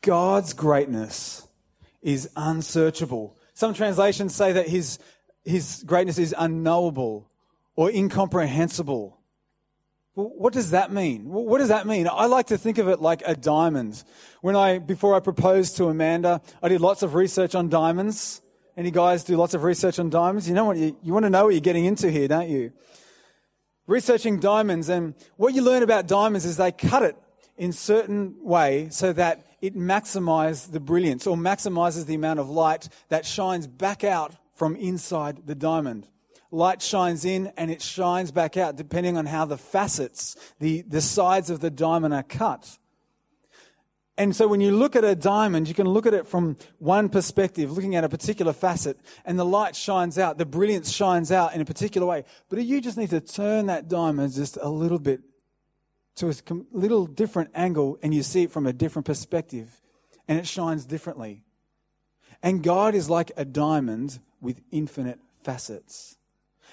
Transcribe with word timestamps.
God's 0.00 0.52
greatness 0.52 1.46
is 2.02 2.28
unsearchable. 2.36 3.36
Some 3.54 3.72
translations 3.72 4.34
say 4.34 4.52
that 4.52 4.68
his, 4.68 4.98
his 5.44 5.82
greatness 5.86 6.18
is 6.18 6.34
unknowable 6.36 7.30
or 7.76 7.90
incomprehensible. 7.90 9.18
Well, 10.14 10.30
what 10.36 10.52
does 10.52 10.70
that 10.70 10.92
mean? 10.92 11.28
What 11.28 11.58
does 11.58 11.70
that 11.70 11.86
mean? 11.86 12.08
I 12.08 12.26
like 12.26 12.48
to 12.48 12.58
think 12.58 12.78
of 12.78 12.88
it 12.88 13.00
like 13.00 13.22
a 13.26 13.34
diamond. 13.34 14.04
When 14.42 14.54
I, 14.54 14.78
before 14.78 15.14
I 15.14 15.20
proposed 15.20 15.76
to 15.78 15.88
Amanda, 15.88 16.40
I 16.62 16.68
did 16.68 16.80
lots 16.80 17.02
of 17.02 17.14
research 17.14 17.54
on 17.54 17.68
diamonds. 17.68 18.40
Any 18.76 18.90
guys 18.90 19.24
do 19.24 19.36
lots 19.36 19.54
of 19.54 19.64
research 19.64 19.98
on 19.98 20.10
diamonds? 20.10 20.48
You 20.48 20.54
know 20.54 20.66
what 20.66 20.76
you, 20.76 20.96
you 21.02 21.12
want 21.12 21.24
to 21.24 21.30
know 21.30 21.44
what 21.44 21.54
you're 21.54 21.60
getting 21.60 21.84
into 21.84 22.10
here, 22.10 22.28
don't 22.28 22.48
you? 22.48 22.72
Researching 23.86 24.40
diamonds, 24.40 24.88
and 24.88 25.14
what 25.36 25.54
you 25.54 25.62
learn 25.62 25.82
about 25.82 26.06
diamonds 26.06 26.44
is 26.44 26.56
they 26.56 26.72
cut 26.72 27.02
it 27.02 27.16
in 27.56 27.72
certain 27.72 28.34
way 28.40 28.88
so 28.90 29.12
that 29.12 29.46
it 29.60 29.76
maximizes 29.76 30.70
the 30.70 30.80
brilliance 30.80 31.26
or 31.26 31.36
maximizes 31.36 32.06
the 32.06 32.14
amount 32.14 32.40
of 32.40 32.50
light 32.50 32.88
that 33.08 33.24
shines 33.24 33.66
back 33.66 34.04
out 34.04 34.34
from 34.54 34.76
inside 34.76 35.46
the 35.46 35.54
diamond. 35.54 36.06
Light 36.50 36.82
shines 36.82 37.24
in 37.24 37.52
and 37.56 37.70
it 37.70 37.82
shines 37.82 38.30
back 38.30 38.56
out 38.56 38.76
depending 38.76 39.16
on 39.16 39.26
how 39.26 39.44
the 39.44 39.58
facets, 39.58 40.36
the, 40.60 40.82
the 40.82 41.00
sides 41.00 41.50
of 41.50 41.60
the 41.60 41.70
diamond 41.70 42.14
are 42.14 42.22
cut. 42.22 42.78
And 44.16 44.34
so 44.34 44.46
when 44.46 44.60
you 44.60 44.76
look 44.76 44.94
at 44.94 45.02
a 45.02 45.16
diamond, 45.16 45.66
you 45.66 45.74
can 45.74 45.88
look 45.88 46.06
at 46.06 46.14
it 46.14 46.26
from 46.26 46.56
one 46.78 47.08
perspective, 47.08 47.72
looking 47.72 47.96
at 47.96 48.04
a 48.04 48.08
particular 48.08 48.52
facet, 48.52 48.96
and 49.24 49.36
the 49.38 49.44
light 49.44 49.74
shines 49.74 50.18
out, 50.18 50.38
the 50.38 50.46
brilliance 50.46 50.92
shines 50.92 51.32
out 51.32 51.54
in 51.54 51.60
a 51.60 51.64
particular 51.64 52.06
way. 52.06 52.24
But 52.48 52.62
you 52.62 52.80
just 52.80 52.96
need 52.96 53.10
to 53.10 53.20
turn 53.20 53.66
that 53.66 53.88
diamond 53.88 54.32
just 54.32 54.56
a 54.60 54.68
little 54.68 55.00
bit 55.00 55.20
to 56.16 56.28
a 56.28 56.34
little 56.70 57.06
different 57.06 57.50
angle, 57.54 57.98
and 58.02 58.14
you 58.14 58.22
see 58.22 58.44
it 58.44 58.52
from 58.52 58.66
a 58.66 58.72
different 58.72 59.04
perspective, 59.04 59.80
and 60.28 60.38
it 60.38 60.46
shines 60.46 60.86
differently. 60.86 61.42
And 62.40 62.62
God 62.62 62.94
is 62.94 63.10
like 63.10 63.32
a 63.36 63.44
diamond 63.44 64.20
with 64.40 64.60
infinite 64.70 65.18
facets. 65.42 66.16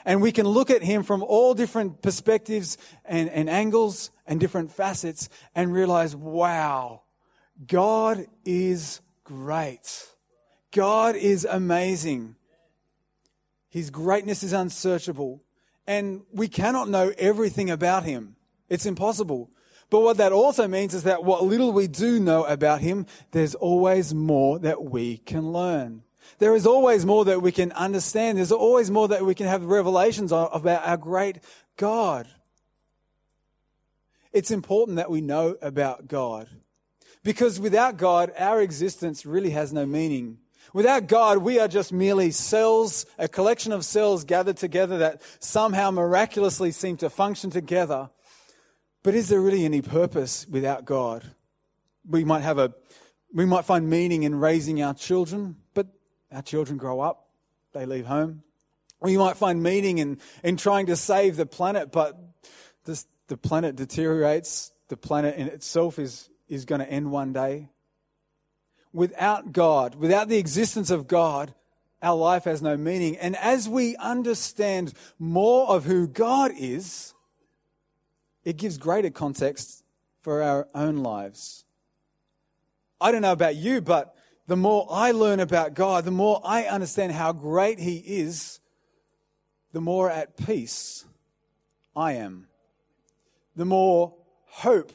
And 0.06 0.22
we 0.22 0.32
can 0.32 0.48
look 0.48 0.70
at 0.70 0.84
him 0.84 1.02
from 1.04 1.24
all 1.24 1.54
different 1.54 2.02
perspectives 2.02 2.78
and, 3.06 3.30
and 3.30 3.50
angles 3.50 4.12
and 4.28 4.40
different 4.40 4.72
facets 4.72 5.30
and 5.56 5.74
realize, 5.74 6.16
wow, 6.16 7.02
God 7.68 8.26
is 8.46 9.02
great. 9.24 10.08
God 10.72 11.16
is 11.16 11.46
amazing. 11.46 12.36
His 13.70 13.90
greatness 13.90 14.44
is 14.44 14.54
unsearchable. 14.54 15.44
And 15.88 16.22
we 16.32 16.48
cannot 16.48 16.90
know 16.90 17.12
everything 17.18 17.70
about 17.70 18.04
him. 18.04 18.36
It's 18.70 18.86
impossible. 18.86 19.50
But 19.90 20.00
what 20.00 20.18
that 20.18 20.32
also 20.32 20.68
means 20.68 20.94
is 20.94 21.04
that 21.04 21.24
what 21.26 21.44
little 21.44 21.74
we 21.74 21.88
do 21.88 22.20
know 22.20 22.46
about 22.46 22.80
him, 22.80 23.06
there's 23.32 23.56
always 23.56 24.14
more 24.14 24.58
that 24.60 24.84
we 24.84 25.18
can 25.18 25.52
learn. 25.52 26.04
There 26.40 26.56
is 26.56 26.66
always 26.66 27.06
more 27.06 27.26
that 27.26 27.42
we 27.42 27.52
can 27.52 27.74
understand. 27.74 28.38
There's 28.38 28.54
always 28.54 28.90
more 28.90 29.10
that 29.10 29.26
we 29.26 29.36
can 29.36 29.48
have 29.48 29.64
revelations 29.66 30.32
about 30.32 30.86
our 30.86 30.98
great 30.98 31.40
God. 31.76 32.28
It's 34.32 34.52
important 34.52 34.96
that 34.96 35.12
we 35.12 35.20
know 35.20 35.58
about 35.62 36.08
God. 36.08 36.48
Because 37.24 37.60
without 37.60 37.98
God, 37.98 38.32
our 38.38 38.62
existence 38.62 39.26
really 39.26 39.52
has 39.52 39.72
no 39.72 39.86
meaning. 39.86 40.40
Without 40.74 41.08
God, 41.08 41.40
we 41.40 41.60
are 41.60 41.68
just 41.68 41.92
merely 41.92 42.32
cells, 42.32 43.06
a 43.18 43.28
collection 43.28 43.72
of 43.72 43.84
cells 43.84 44.24
gathered 44.24 44.58
together 44.58 45.00
that 45.00 45.22
somehow 45.40 45.92
miraculously 45.92 46.72
seem 46.72 46.98
to 46.98 47.10
function 47.10 47.50
together. 47.50 48.10
But 49.04 49.16
is 49.16 49.30
there 49.30 49.42
really 49.42 49.66
any 49.66 49.82
purpose 49.82 50.48
without 50.50 50.86
God? 50.86 51.24
We 52.08 52.24
might 52.24 52.42
have 52.42 52.58
a, 52.58 52.74
we 53.34 53.46
might 53.46 53.66
find 53.66 53.90
meaning 53.90 54.24
in 54.24 54.36
raising 54.36 54.82
our 54.82 54.94
children, 54.94 55.58
but 55.74 55.88
our 56.32 56.42
children 56.42 56.78
grow 56.78 57.02
up, 57.02 57.28
they 57.74 57.86
leave 57.86 58.06
home. 58.06 58.44
We 59.02 59.18
might 59.18 59.36
find 59.36 59.62
meaning 59.62 59.98
in, 59.98 60.20
in 60.44 60.58
trying 60.58 60.86
to 60.86 60.96
save 60.96 61.36
the 61.36 61.46
planet, 61.46 61.92
but 61.92 62.18
this, 62.86 63.06
the 63.28 63.38
planet 63.38 63.76
deteriorates. 63.76 64.72
The 64.88 64.98
planet 64.98 65.38
in 65.38 65.48
itself 65.48 66.00
is 66.00 66.30
is 66.52 66.66
going 66.66 66.82
to 66.82 66.90
end 66.90 67.10
one 67.12 67.32
day. 67.32 67.70
Without 68.92 69.54
God, 69.54 69.96
without 69.96 70.28
the 70.28 70.38
existence 70.38 70.92
of 70.92 71.08
God, 71.08 71.54
our 72.02 72.16
life 72.16 72.44
has 72.44 72.62
no 72.62 72.76
meaning. 72.76 73.16
And 73.18 73.38
as 73.38 73.70
we 73.70 73.96
understand 73.96 74.94
more 75.18 75.70
of 75.70 75.86
who 75.86 76.08
God 76.08 76.52
is, 76.58 77.14
it 78.44 78.58
gives 78.58 78.78
greater 78.78 79.10
context 79.10 79.84
for 80.20 80.44
our 80.44 80.68
own 80.76 80.98
lives. 80.98 81.64
I 83.00 83.14
don't 83.14 83.22
know 83.22 83.32
about 83.32 83.56
you, 83.56 83.80
but 83.80 84.14
the 84.48 84.58
more 84.58 84.88
I 84.92 85.12
learn 85.12 85.40
about 85.40 85.74
God, 85.74 86.04
the 86.04 86.12
more 86.12 86.42
I 86.44 86.64
understand 86.64 87.14
how 87.14 87.32
great 87.32 87.80
He 87.80 87.96
is, 87.96 88.60
the 89.72 89.82
more 89.82 90.10
at 90.10 90.36
peace 90.36 91.06
I 91.96 92.14
am. 92.14 92.48
The 93.56 93.66
more 93.66 94.16
hope 94.48 94.92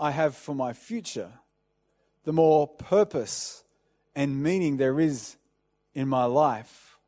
I 0.00 0.12
have 0.12 0.34
for 0.34 0.54
my 0.54 0.72
future, 0.72 1.30
the 2.24 2.32
more 2.32 2.66
purpose 2.66 3.64
and 4.16 4.42
meaning 4.42 4.78
there 4.78 4.98
is 4.98 5.36
in 5.94 6.08
my 6.08 6.24
life. 6.24 6.98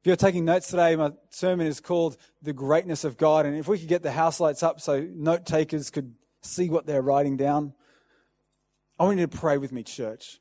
If 0.00 0.06
you're 0.06 0.16
taking 0.16 0.44
notes 0.44 0.68
today, 0.68 0.94
my 0.94 1.12
sermon 1.30 1.66
is 1.66 1.80
called 1.80 2.16
The 2.40 2.52
Greatness 2.52 3.02
of 3.02 3.16
God. 3.16 3.46
And 3.46 3.56
if 3.56 3.66
we 3.66 3.80
could 3.80 3.88
get 3.88 4.04
the 4.04 4.12
house 4.12 4.38
lights 4.38 4.62
up 4.62 4.80
so 4.80 5.06
note 5.12 5.44
takers 5.44 5.90
could 5.90 6.14
see 6.40 6.70
what 6.70 6.86
they're 6.86 7.02
writing 7.02 7.36
down, 7.36 7.74
I 8.96 9.04
want 9.04 9.18
you 9.18 9.26
to 9.26 9.36
pray 9.36 9.58
with 9.58 9.72
me, 9.72 9.82
church. 9.82 10.38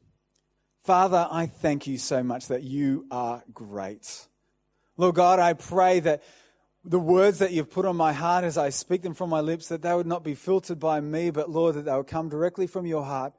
Father, 0.84 1.28
I 1.30 1.48
thank 1.48 1.88
you 1.88 1.98
so 1.98 2.22
much 2.22 2.48
that 2.48 2.64
you 2.64 3.08
are 3.10 3.44
great. 3.52 4.28
Lord 4.96 5.16
God, 5.16 5.40
I 5.40 5.54
pray 5.54 6.00
that 6.02 6.24
the 6.88 7.00
words 7.00 7.40
that 7.40 7.52
you've 7.52 7.70
put 7.70 7.86
on 7.86 7.98
my 7.98 8.14
heart 8.14 8.46
as 8.46 8.58
I 8.58 8.70
speak 8.70 9.02
them 9.02 9.14
from 9.14 9.30
my 9.30 9.42
lips, 9.42 9.68
that 9.68 9.82
they 9.82 9.94
would 9.94 10.08
not 10.08 10.24
be 10.24 10.36
filtered 10.36 10.80
by 10.80 11.02
me, 11.02 11.32
but 11.32 11.50
Lord, 11.50 11.76
that 11.76 11.84
they 11.84 11.94
would 11.94 12.08
come 12.08 12.30
directly 12.30 12.66
from 12.66 12.86
your 12.86 13.04
heart 13.04 13.34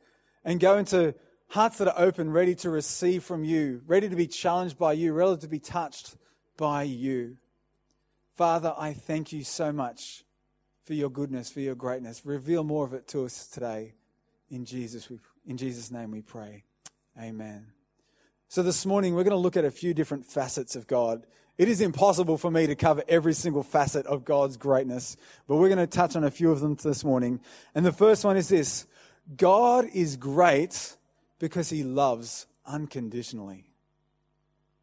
and 0.44 0.60
go 0.60 0.76
into 0.76 1.14
hearts 1.48 1.78
that 1.78 1.88
are 1.88 1.98
open, 1.98 2.31
ready 2.31 2.54
to 2.56 2.69
receive 2.69 3.25
from 3.25 3.44
you, 3.44 3.81
ready 3.86 4.06
to 4.10 4.16
be 4.16 4.26
challenged 4.26 4.76
by 4.76 4.92
you, 4.92 5.14
ready 5.14 5.38
to 5.38 5.48
be 5.48 5.59
touched 5.59 6.14
by 6.59 6.82
you. 6.82 7.38
Father, 8.36 8.75
I 8.76 8.92
thank 8.92 9.32
you 9.32 9.42
so 9.44 9.72
much 9.72 10.25
for 10.84 10.92
your 10.92 11.09
goodness, 11.09 11.50
for 11.50 11.60
your 11.60 11.75
greatness. 11.75 12.26
Reveal 12.26 12.65
more 12.65 12.84
of 12.84 12.92
it 12.92 13.09
to 13.09 13.25
us 13.25 13.47
today. 13.47 13.94
In 14.50 14.66
Jesus, 14.66 15.09
we, 15.09 15.20
in 15.47 15.56
Jesus' 15.56 15.91
name 15.91 16.10
we 16.10 16.20
pray. 16.20 16.65
Amen. 17.19 17.69
So 18.48 18.62
this 18.62 18.84
morning 18.84 19.15
we're 19.15 19.25
going 19.25 19.30
to 19.30 19.36
look 19.36 19.56
at 19.56 19.65
a 19.65 19.70
few 19.70 19.94
different 19.94 20.26
facets 20.26 20.76
of 20.76 20.86
God 20.86 21.26
it 21.59 21.69
is 21.69 21.81
impossible 21.81 22.39
for 22.39 22.53
me 22.53 22.69
to 22.69 22.77
cover 22.77 23.03
every 23.09 23.35
single 23.35 23.65
facet 23.65 24.07
of 24.07 24.25
God's 24.25 24.57
greatness, 24.57 25.16
but 25.49 25.57
we're 25.57 25.69
going 25.69 25.78
to 25.78 25.89
touch 25.89 26.15
on 26.15 26.22
a 26.22 26.31
few 26.31 26.53
of 26.53 26.60
them 26.60 26.77
this 26.77 27.03
morning. 27.03 27.41
And 27.75 27.84
the 27.84 27.93
first 27.93 28.25
one 28.25 28.37
is 28.37 28.49
this 28.49 28.87
God 29.37 29.87
is 29.93 30.16
great 30.16 30.97
because 31.41 31.69
he 31.69 31.83
loves 31.83 32.47
unconditionally. 32.65 33.65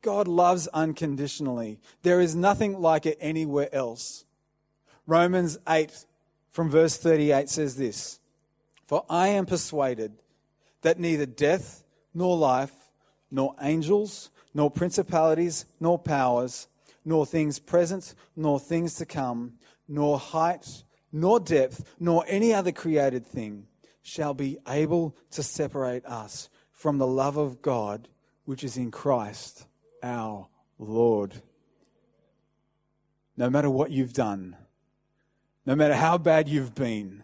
God 0.02 0.28
loves 0.28 0.68
unconditionally. 0.68 1.80
There 2.04 2.20
is 2.20 2.36
nothing 2.36 2.80
like 2.80 3.06
it 3.06 3.18
anywhere 3.22 3.74
else. 3.74 4.26
Romans 5.08 5.58
8 5.68 6.06
from 6.52 6.70
verse 6.70 6.98
38 6.98 7.50
says 7.50 7.78
this 7.78 8.20
For 8.86 9.06
I 9.10 9.30
am 9.30 9.46
persuaded 9.46 10.12
that 10.82 11.00
neither 11.00 11.26
death 11.26 11.84
nor 12.14 12.38
life, 12.38 12.74
nor 13.32 13.56
angels, 13.62 14.30
nor 14.56 14.72
principalities, 14.72 15.66
nor 15.80 16.00
powers, 16.00 16.68
nor 17.04 17.26
things 17.26 17.60
present, 17.60 18.16
nor 18.36 18.60
things 18.60 18.96
to 18.96 19.06
come, 19.06 19.54
nor 19.88 20.18
height, 20.18 20.84
nor 21.12 21.40
depth, 21.40 21.84
nor 22.00 22.24
any 22.28 22.54
other 22.54 22.72
created 22.72 23.28
thing 23.28 23.68
shall 24.02 24.34
be 24.34 24.58
able 24.68 25.16
to 25.30 25.44
separate 25.44 26.06
us 26.06 26.50
from 26.72 26.98
the 26.98 27.06
love 27.06 27.38
of 27.38 27.62
God 27.62 28.08
which 28.46 28.64
is 28.64 28.78
in 28.78 28.92
Christ 28.92 29.68
our 30.02 30.48
Lord. 30.80 31.42
no 33.38 33.50
matter 33.50 33.70
what 33.70 33.92
you've 33.92 34.14
done, 34.14 34.56
no 35.66 35.76
matter 35.76 35.96
how 35.96 36.18
bad 36.18 36.48
you've 36.48 36.74
been, 36.74 37.24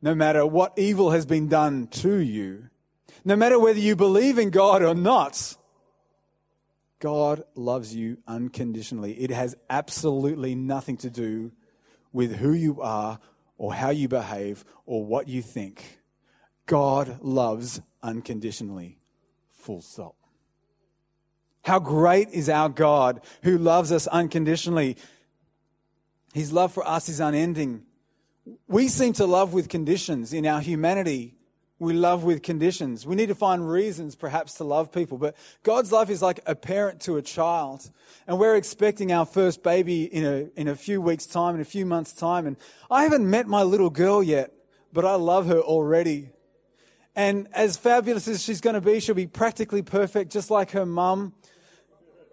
no 0.00 0.14
matter 0.14 0.46
what 0.46 0.72
evil 0.78 1.10
has 1.10 1.26
been 1.26 1.48
done 1.48 1.88
to 1.88 2.18
you, 2.18 2.68
no 3.24 3.34
matter 3.34 3.58
whether 3.58 3.80
you 3.80 3.96
believe 3.96 4.38
in 4.38 4.50
God 4.50 4.82
or 4.82 4.94
not, 4.94 5.56
God 7.00 7.44
loves 7.54 7.94
you 7.94 8.18
unconditionally. 8.26 9.12
It 9.14 9.30
has 9.30 9.54
absolutely 9.70 10.54
nothing 10.54 10.96
to 10.98 11.10
do 11.10 11.52
with 12.12 12.36
who 12.36 12.52
you 12.52 12.80
are 12.80 13.20
or 13.56 13.74
how 13.74 13.90
you 13.90 14.08
behave 14.08 14.64
or 14.86 15.04
what 15.04 15.28
you 15.28 15.42
think. 15.42 16.00
God 16.66 17.18
loves 17.22 17.80
unconditionally. 18.02 18.98
Full 19.52 19.80
stop. 19.80 20.14
How 21.62 21.78
great 21.78 22.30
is 22.30 22.48
our 22.48 22.68
God 22.68 23.20
who 23.42 23.58
loves 23.58 23.92
us 23.92 24.06
unconditionally. 24.06 24.96
His 26.32 26.52
love 26.52 26.72
for 26.72 26.86
us 26.86 27.08
is 27.08 27.20
unending. 27.20 27.82
We 28.66 28.88
seem 28.88 29.12
to 29.14 29.26
love 29.26 29.52
with 29.52 29.68
conditions 29.68 30.32
in 30.32 30.46
our 30.46 30.60
humanity. 30.60 31.37
We 31.80 31.92
love 31.92 32.24
with 32.24 32.42
conditions. 32.42 33.06
We 33.06 33.14
need 33.14 33.28
to 33.28 33.36
find 33.36 33.70
reasons 33.70 34.16
perhaps 34.16 34.54
to 34.54 34.64
love 34.64 34.90
people, 34.90 35.16
but 35.16 35.36
God's 35.62 35.92
love 35.92 36.10
is 36.10 36.20
like 36.20 36.40
a 36.44 36.56
parent 36.56 37.00
to 37.02 37.16
a 37.16 37.22
child. 37.22 37.88
And 38.26 38.40
we're 38.40 38.56
expecting 38.56 39.12
our 39.12 39.24
first 39.24 39.62
baby 39.62 40.04
in 40.04 40.24
a, 40.24 40.60
in 40.60 40.66
a 40.66 40.74
few 40.74 41.00
weeks' 41.00 41.26
time, 41.26 41.54
in 41.54 41.60
a 41.60 41.64
few 41.64 41.86
months' 41.86 42.12
time. 42.12 42.46
And 42.46 42.56
I 42.90 43.04
haven't 43.04 43.30
met 43.30 43.46
my 43.46 43.62
little 43.62 43.90
girl 43.90 44.24
yet, 44.24 44.52
but 44.92 45.04
I 45.04 45.14
love 45.14 45.46
her 45.46 45.60
already. 45.60 46.30
And 47.14 47.46
as 47.52 47.76
fabulous 47.76 48.26
as 48.26 48.42
she's 48.42 48.60
going 48.60 48.74
to 48.74 48.80
be, 48.80 48.98
she'll 48.98 49.14
be 49.14 49.28
practically 49.28 49.82
perfect, 49.82 50.32
just 50.32 50.50
like 50.50 50.72
her 50.72 50.86
mum. 50.86 51.32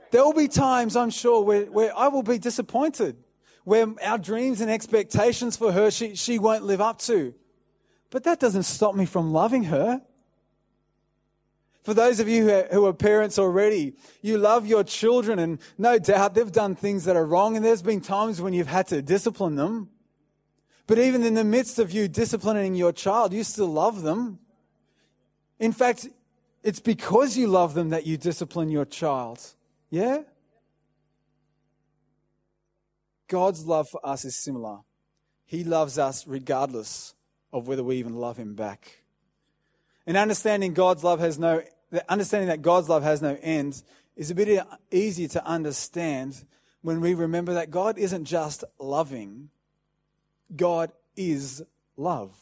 There 0.10 0.24
will 0.24 0.34
be 0.34 0.48
times, 0.48 0.96
I'm 0.96 1.12
sure, 1.12 1.44
where, 1.44 1.66
where 1.66 1.96
I 1.96 2.08
will 2.08 2.24
be 2.24 2.40
disappointed, 2.40 3.18
where 3.64 3.94
our 4.04 4.18
dreams 4.18 4.60
and 4.62 4.72
expectations 4.72 5.56
for 5.56 5.72
her, 5.72 5.92
she, 5.92 6.16
she 6.16 6.40
won't 6.40 6.64
live 6.64 6.82
up 6.82 6.98
to. 7.02 7.36
But 8.10 8.24
that 8.24 8.40
doesn't 8.40 8.63
stop 8.63 8.96
me 8.96 9.06
from 9.06 9.34
loving 9.34 9.66
her. 9.66 10.02
For 11.84 11.94
those 11.94 12.19
of 12.19 12.28
you 12.28 12.50
who 12.72 12.86
are 12.86 12.94
parents 12.94 13.38
already, 13.38 13.94
you 14.22 14.40
love 14.40 14.66
your 14.66 14.84
children, 14.84 15.38
and 15.38 15.60
no 15.78 16.00
doubt 16.00 16.34
they've 16.34 16.52
done 16.52 16.75
things 16.75 17.06
that 17.06 17.16
are 17.16 17.25
wrong, 17.25 17.56
and 17.56 17.63
there's 17.63 17.84
been 17.84 18.02
times 18.02 18.42
when 18.42 18.54
you've 18.54 18.68
had 18.68 18.88
to 18.88 19.04
discipline 19.04 19.56
them. 19.56 19.90
But 20.88 20.98
even 20.98 21.24
in 21.24 21.36
the 21.36 21.44
midst 21.44 21.78
of 21.78 21.92
you 21.92 22.07
disciplining 22.07 22.74
your 22.74 22.92
child, 22.92 23.34
you 23.34 23.44
still 23.44 23.68
love 23.68 24.02
them. 24.02 24.40
In 25.60 25.72
fact, 25.72 26.08
it's 26.63 26.80
because 26.80 27.38
you 27.38 27.48
love 27.48 27.75
them 27.75 27.90
that 27.90 28.08
you 28.08 28.18
discipline 28.18 28.69
your 28.69 28.86
child. 28.86 29.40
Yeah? 29.92 30.24
God's 33.28 33.66
love 33.66 33.90
for 33.90 34.04
us 34.04 34.25
is 34.25 34.44
similar. 34.44 34.80
He 35.46 35.63
loves 35.63 36.00
us 36.00 36.25
regardless 36.28 37.13
of 37.56 37.69
whether 37.69 37.86
we 37.86 37.96
even 37.96 38.16
love 38.16 38.36
him 38.36 38.54
back. 38.54 39.02
And 40.06 40.18
understanding 40.18 40.74
God's 40.74 41.06
love 41.06 41.22
has 41.22 41.40
no 41.40 41.63
understanding 42.10 42.50
that 42.50 42.62
God's 42.62 42.90
love 42.90 43.04
has 43.04 43.22
no 43.22 43.38
end 43.42 43.81
is 44.18 44.30
a 44.30 44.36
bit 44.36 44.62
easier 44.92 45.30
to 45.30 45.46
understand 45.46 46.44
when 46.81 47.00
we 47.00 47.13
remember 47.13 47.54
that 47.54 47.72
God 47.72 47.98
isn't 47.98 48.25
just 48.25 48.66
loving, 48.78 49.50
God 50.54 50.92
is 51.16 51.63
love. 51.96 52.36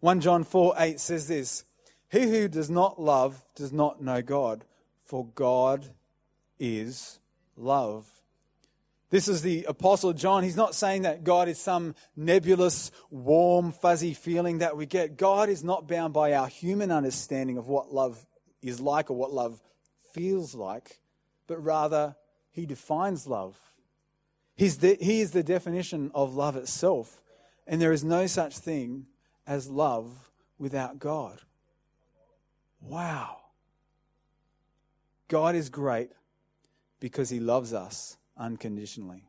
1 0.00 0.22
John 0.22 0.44
4 0.44 0.74
8 0.78 0.98
says 0.98 1.28
this 1.28 1.64
He 2.10 2.22
who 2.22 2.48
does 2.48 2.70
not 2.70 2.98
love 2.98 3.42
does 3.54 3.70
not 3.70 4.02
know 4.02 4.22
God, 4.22 4.64
for 5.04 5.26
God 5.26 5.90
is 6.58 7.20
love. 7.54 8.08
This 9.08 9.28
is 9.28 9.42
the 9.42 9.64
Apostle 9.64 10.12
John. 10.12 10.42
He's 10.42 10.56
not 10.56 10.74
saying 10.74 11.02
that 11.02 11.22
God 11.22 11.48
is 11.48 11.58
some 11.58 11.94
nebulous, 12.16 12.90
warm, 13.10 13.70
fuzzy 13.70 14.14
feeling 14.14 14.58
that 14.58 14.76
we 14.76 14.86
get. 14.86 15.16
God 15.16 15.48
is 15.48 15.62
not 15.62 15.86
bound 15.86 16.12
by 16.12 16.32
our 16.32 16.48
human 16.48 16.90
understanding 16.90 17.56
of 17.56 17.68
what 17.68 17.94
love 17.94 18.26
is 18.62 18.80
like 18.80 19.10
or 19.10 19.16
what 19.16 19.32
love 19.32 19.62
feels 20.12 20.54
like, 20.54 20.98
but 21.46 21.62
rather, 21.62 22.16
He 22.50 22.66
defines 22.66 23.28
love. 23.28 23.56
He's 24.56 24.78
the, 24.78 24.96
he 24.98 25.20
is 25.20 25.32
the 25.32 25.42
definition 25.42 26.10
of 26.14 26.34
love 26.34 26.56
itself. 26.56 27.20
And 27.66 27.80
there 27.80 27.92
is 27.92 28.02
no 28.02 28.26
such 28.26 28.56
thing 28.56 29.06
as 29.46 29.68
love 29.68 30.30
without 30.58 30.98
God. 30.98 31.42
Wow. 32.80 33.38
God 35.28 35.54
is 35.54 35.68
great 35.68 36.10
because 37.00 37.28
He 37.28 37.38
loves 37.38 37.74
us 37.74 38.16
unconditionally. 38.36 39.28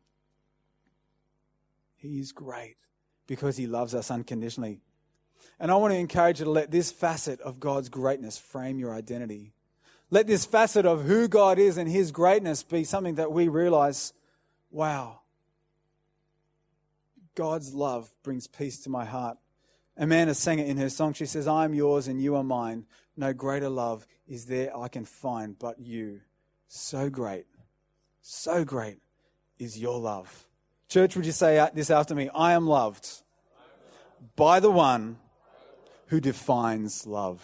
He 1.95 2.19
is 2.19 2.31
great 2.31 2.77
because 3.25 3.57
He 3.57 3.67
loves 3.67 3.93
us 3.93 4.11
unconditionally. 4.11 4.79
And 5.59 5.71
I 5.71 5.75
want 5.75 5.93
to 5.93 5.99
encourage 5.99 6.39
you 6.39 6.45
to 6.45 6.51
let 6.51 6.71
this 6.71 6.91
facet 6.91 7.41
of 7.41 7.59
God's 7.59 7.89
greatness 7.89 8.37
frame 8.37 8.79
your 8.79 8.93
identity. 8.93 9.53
Let 10.09 10.27
this 10.27 10.45
facet 10.45 10.85
of 10.85 11.03
who 11.03 11.27
God 11.27 11.59
is 11.59 11.77
and 11.77 11.89
His 11.89 12.11
greatness 12.11 12.63
be 12.63 12.83
something 12.83 13.15
that 13.15 13.31
we 13.31 13.47
realize 13.47 14.13
wow, 14.69 15.21
God's 17.35 17.73
love 17.73 18.11
brings 18.23 18.47
peace 18.47 18.79
to 18.79 18.89
my 18.89 19.05
heart. 19.05 19.37
Amanda 19.95 20.35
sang 20.35 20.59
it 20.59 20.67
in 20.67 20.77
her 20.77 20.89
song. 20.89 21.13
She 21.13 21.25
says, 21.25 21.47
I 21.47 21.65
am 21.65 21.73
yours 21.73 22.07
and 22.07 22.21
you 22.21 22.35
are 22.35 22.43
mine. 22.43 22.85
No 23.15 23.33
greater 23.33 23.69
love 23.69 24.05
is 24.27 24.45
there 24.45 24.75
I 24.77 24.87
can 24.87 25.05
find 25.05 25.57
but 25.57 25.79
you. 25.79 26.21
So 26.67 27.09
great 27.09 27.45
so 28.29 28.65
great 28.65 28.97
is 29.57 29.79
your 29.79 29.97
love. 29.99 30.47
Church, 30.89 31.15
would 31.15 31.25
you 31.25 31.31
say 31.31 31.59
uh, 31.59 31.69
this 31.73 31.89
after 31.89 32.13
me? 32.13 32.29
I 32.35 32.51
am 32.53 32.67
loved 32.67 33.07
by 34.35 34.59
the 34.59 34.69
one 34.69 35.17
who 36.07 36.19
defines 36.19 37.07
love. 37.07 37.41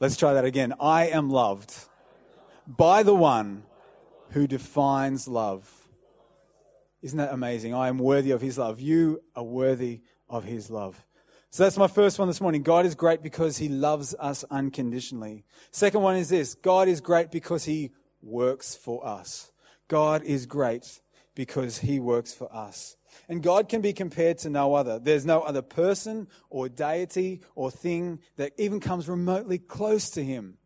Let's 0.00 0.16
try 0.16 0.34
that 0.34 0.44
again. 0.44 0.74
I 0.80 1.06
am 1.06 1.30
loved 1.30 1.72
by 2.66 3.04
the 3.04 3.14
one 3.14 3.62
who 4.30 4.48
defines 4.48 5.28
love. 5.28 5.72
Isn't 7.00 7.18
that 7.18 7.32
amazing? 7.32 7.72
I 7.72 7.86
am 7.86 7.98
worthy 7.98 8.32
of 8.32 8.40
his 8.40 8.58
love. 8.58 8.80
You 8.80 9.22
are 9.36 9.44
worthy 9.44 10.00
of 10.28 10.42
his 10.42 10.70
love. 10.70 11.06
So 11.50 11.62
that's 11.62 11.76
my 11.76 11.86
first 11.86 12.18
one 12.18 12.26
this 12.26 12.40
morning. 12.40 12.64
God 12.64 12.84
is 12.84 12.96
great 12.96 13.22
because 13.22 13.58
he 13.58 13.68
loves 13.68 14.12
us 14.18 14.44
unconditionally. 14.50 15.44
Second 15.70 16.02
one 16.02 16.16
is 16.16 16.30
this 16.30 16.56
God 16.56 16.88
is 16.88 17.00
great 17.00 17.30
because 17.30 17.64
he 17.64 17.92
works 18.20 18.74
for 18.74 19.06
us. 19.06 19.52
God 19.88 20.22
is 20.22 20.46
great 20.46 21.00
because 21.34 21.78
he 21.78 21.98
works 21.98 22.32
for 22.32 22.54
us. 22.54 22.96
And 23.28 23.42
God 23.42 23.68
can 23.68 23.80
be 23.80 23.92
compared 23.92 24.38
to 24.38 24.50
no 24.50 24.74
other. 24.74 24.98
There's 24.98 25.26
no 25.26 25.40
other 25.40 25.62
person 25.62 26.28
or 26.50 26.68
deity 26.68 27.40
or 27.54 27.70
thing 27.70 28.20
that 28.36 28.52
even 28.58 28.80
comes 28.80 29.08
remotely 29.08 29.58
close 29.58 30.10
to 30.10 30.24
him. 30.24 30.58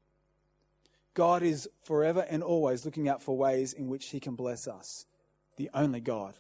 God 1.15 1.43
is 1.43 1.69
forever 1.83 2.25
and 2.29 2.43
always 2.43 2.85
looking 2.85 3.09
out 3.09 3.23
for 3.23 3.37
ways 3.37 3.73
in 3.73 3.89
which 3.89 4.07
he 4.11 4.21
can 4.21 4.35
bless 4.35 4.69
us. 4.69 5.07
The 5.57 5.71
only 5.75 6.01
God 6.01 6.35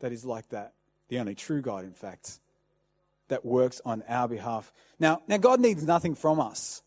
that 0.00 0.12
is 0.12 0.24
like 0.24 0.48
that. 0.50 0.74
The 1.08 1.18
only 1.18 1.34
true 1.34 1.60
God, 1.60 1.84
in 1.84 1.92
fact, 1.92 2.40
that 3.28 3.44
works 3.44 3.80
on 3.84 4.02
our 4.08 4.28
behalf. 4.28 4.72
Now, 4.98 5.22
now 5.26 5.38
God 5.38 5.60
needs 5.60 5.84
nothing 5.84 6.14
from 6.14 6.40
us 6.40 6.82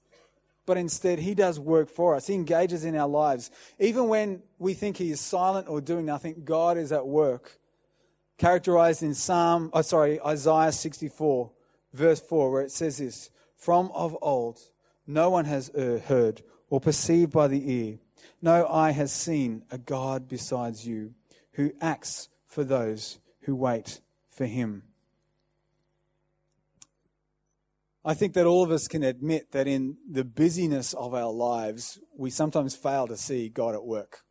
but 0.69 0.77
instead 0.77 1.17
he 1.17 1.33
does 1.33 1.59
work 1.59 1.89
for 1.89 2.13
us. 2.13 2.27
He 2.27 2.35
engages 2.35 2.85
in 2.85 2.95
our 2.95 3.07
lives. 3.07 3.49
Even 3.79 4.07
when 4.07 4.43
we 4.59 4.75
think 4.75 4.97
he 4.97 5.09
is 5.09 5.19
silent 5.19 5.67
or 5.67 5.81
doing 5.81 6.05
nothing, 6.05 6.43
God 6.45 6.77
is 6.77 6.91
at 6.91 7.07
work. 7.07 7.57
Characterized 8.37 9.01
in 9.01 9.15
Psalm, 9.15 9.71
oh, 9.73 9.81
sorry, 9.81 10.21
Isaiah 10.21 10.71
64, 10.71 11.49
verse 11.91 12.19
4, 12.19 12.51
where 12.51 12.61
it 12.61 12.71
says 12.71 12.99
this 12.99 13.31
From 13.55 13.89
of 13.95 14.15
old, 14.21 14.59
no 15.07 15.31
one 15.31 15.45
has 15.45 15.71
uh, 15.71 16.01
heard 16.05 16.43
or 16.69 16.79
perceived 16.79 17.31
by 17.31 17.47
the 17.47 17.73
ear, 17.73 17.97
no 18.39 18.67
eye 18.67 18.91
has 18.91 19.11
seen 19.11 19.63
a 19.71 19.79
God 19.79 20.27
besides 20.27 20.85
you 20.85 21.15
who 21.53 21.73
acts 21.81 22.29
for 22.45 22.63
those 22.63 23.17
who 23.41 23.55
wait 23.55 24.01
for 24.29 24.45
him. 24.45 24.83
I 28.03 28.13
think 28.13 28.33
that 28.33 28.45
all 28.45 28.63
of 28.63 28.71
us 28.71 28.87
can 28.87 29.03
admit 29.03 29.51
that 29.51 29.67
in 29.67 29.97
the 30.09 30.23
busyness 30.23 30.93
of 30.93 31.13
our 31.13 31.31
lives, 31.31 31.99
we 32.17 32.29
sometimes 32.29 32.75
fail 32.75 33.07
to 33.07 33.17
see 33.17 33.49
God 33.49 33.75
at 33.75 33.83
work. 33.83 34.21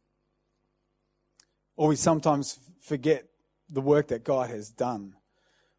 Or 1.77 1.89
we 1.89 1.97
sometimes 1.97 2.59
forget 2.81 3.25
the 3.69 3.83
work 3.83 4.09
that 4.09 4.25
God 4.25 4.49
has 4.51 4.71
done. 4.71 5.15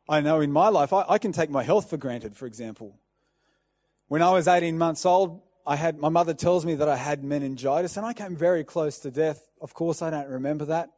I 0.08 0.22
know 0.22 0.40
in 0.40 0.52
my 0.52 0.70
life, 0.70 0.94
I, 0.94 1.04
I 1.10 1.18
can 1.18 1.32
take 1.32 1.50
my 1.50 1.64
health 1.64 1.90
for 1.90 1.98
granted, 1.98 2.38
for 2.38 2.46
example. 2.46 3.00
When 4.08 4.22
I 4.22 4.32
was 4.32 4.48
18 4.48 4.78
months 4.78 5.06
old, 5.06 5.42
I 5.66 5.76
had, 5.76 6.00
my 6.00 6.10
mother 6.10 6.34
tells 6.34 6.66
me 6.66 6.76
that 6.76 6.90
I 6.90 6.96
had 6.96 7.24
meningitis 7.24 7.98
and 7.98 8.06
I 8.06 8.14
came 8.14 8.36
very 8.36 8.64
close 8.64 9.00
to 9.00 9.12
death. 9.12 9.48
Of 9.62 9.74
course, 9.74 10.02
I 10.02 10.10
don't 10.10 10.28
remember 10.28 10.66
that, 10.66 10.90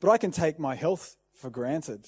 but 0.00 0.10
I 0.10 0.18
can 0.18 0.30
take 0.30 0.58
my 0.58 0.74
health 0.74 1.16
for 1.34 1.50
granted. 1.50 2.06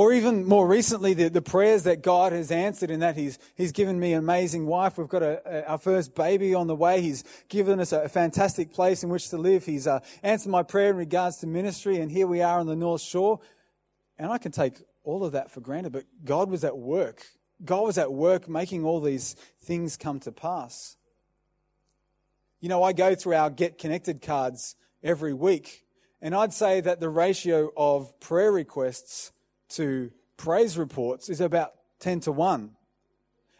Or 0.00 0.14
even 0.14 0.46
more 0.46 0.66
recently, 0.66 1.12
the, 1.12 1.28
the 1.28 1.42
prayers 1.42 1.82
that 1.82 2.00
God 2.00 2.32
has 2.32 2.50
answered 2.50 2.90
in 2.90 3.00
that 3.00 3.16
He's, 3.16 3.38
he's 3.54 3.70
given 3.70 4.00
me 4.00 4.14
an 4.14 4.20
amazing 4.20 4.64
wife. 4.64 4.96
We've 4.96 5.06
got 5.06 5.22
a, 5.22 5.42
a, 5.44 5.72
our 5.72 5.76
first 5.76 6.14
baby 6.14 6.54
on 6.54 6.68
the 6.68 6.74
way. 6.74 7.02
He's 7.02 7.22
given 7.50 7.78
us 7.80 7.92
a, 7.92 8.04
a 8.04 8.08
fantastic 8.08 8.72
place 8.72 9.04
in 9.04 9.10
which 9.10 9.28
to 9.28 9.36
live. 9.36 9.66
He's 9.66 9.86
uh, 9.86 10.00
answered 10.22 10.48
my 10.48 10.62
prayer 10.62 10.88
in 10.88 10.96
regards 10.96 11.36
to 11.40 11.46
ministry, 11.46 12.00
and 12.00 12.10
here 12.10 12.26
we 12.26 12.40
are 12.40 12.60
on 12.60 12.66
the 12.66 12.76
North 12.76 13.02
Shore. 13.02 13.40
And 14.18 14.32
I 14.32 14.38
can 14.38 14.52
take 14.52 14.72
all 15.04 15.22
of 15.22 15.32
that 15.32 15.50
for 15.50 15.60
granted, 15.60 15.92
but 15.92 16.06
God 16.24 16.48
was 16.48 16.64
at 16.64 16.78
work. 16.78 17.22
God 17.62 17.82
was 17.82 17.98
at 17.98 18.10
work 18.10 18.48
making 18.48 18.86
all 18.86 19.02
these 19.02 19.34
things 19.64 19.98
come 19.98 20.18
to 20.20 20.32
pass. 20.32 20.96
You 22.58 22.70
know, 22.70 22.82
I 22.82 22.94
go 22.94 23.14
through 23.14 23.34
our 23.34 23.50
Get 23.50 23.76
Connected 23.76 24.22
cards 24.22 24.76
every 25.02 25.34
week, 25.34 25.84
and 26.22 26.34
I'd 26.34 26.54
say 26.54 26.80
that 26.80 27.00
the 27.00 27.10
ratio 27.10 27.70
of 27.76 28.18
prayer 28.18 28.50
requests 28.50 29.32
to 29.70 30.10
praise 30.36 30.78
reports 30.78 31.28
is 31.28 31.40
about 31.40 31.72
10 32.00 32.20
to 32.20 32.32
1. 32.32 32.70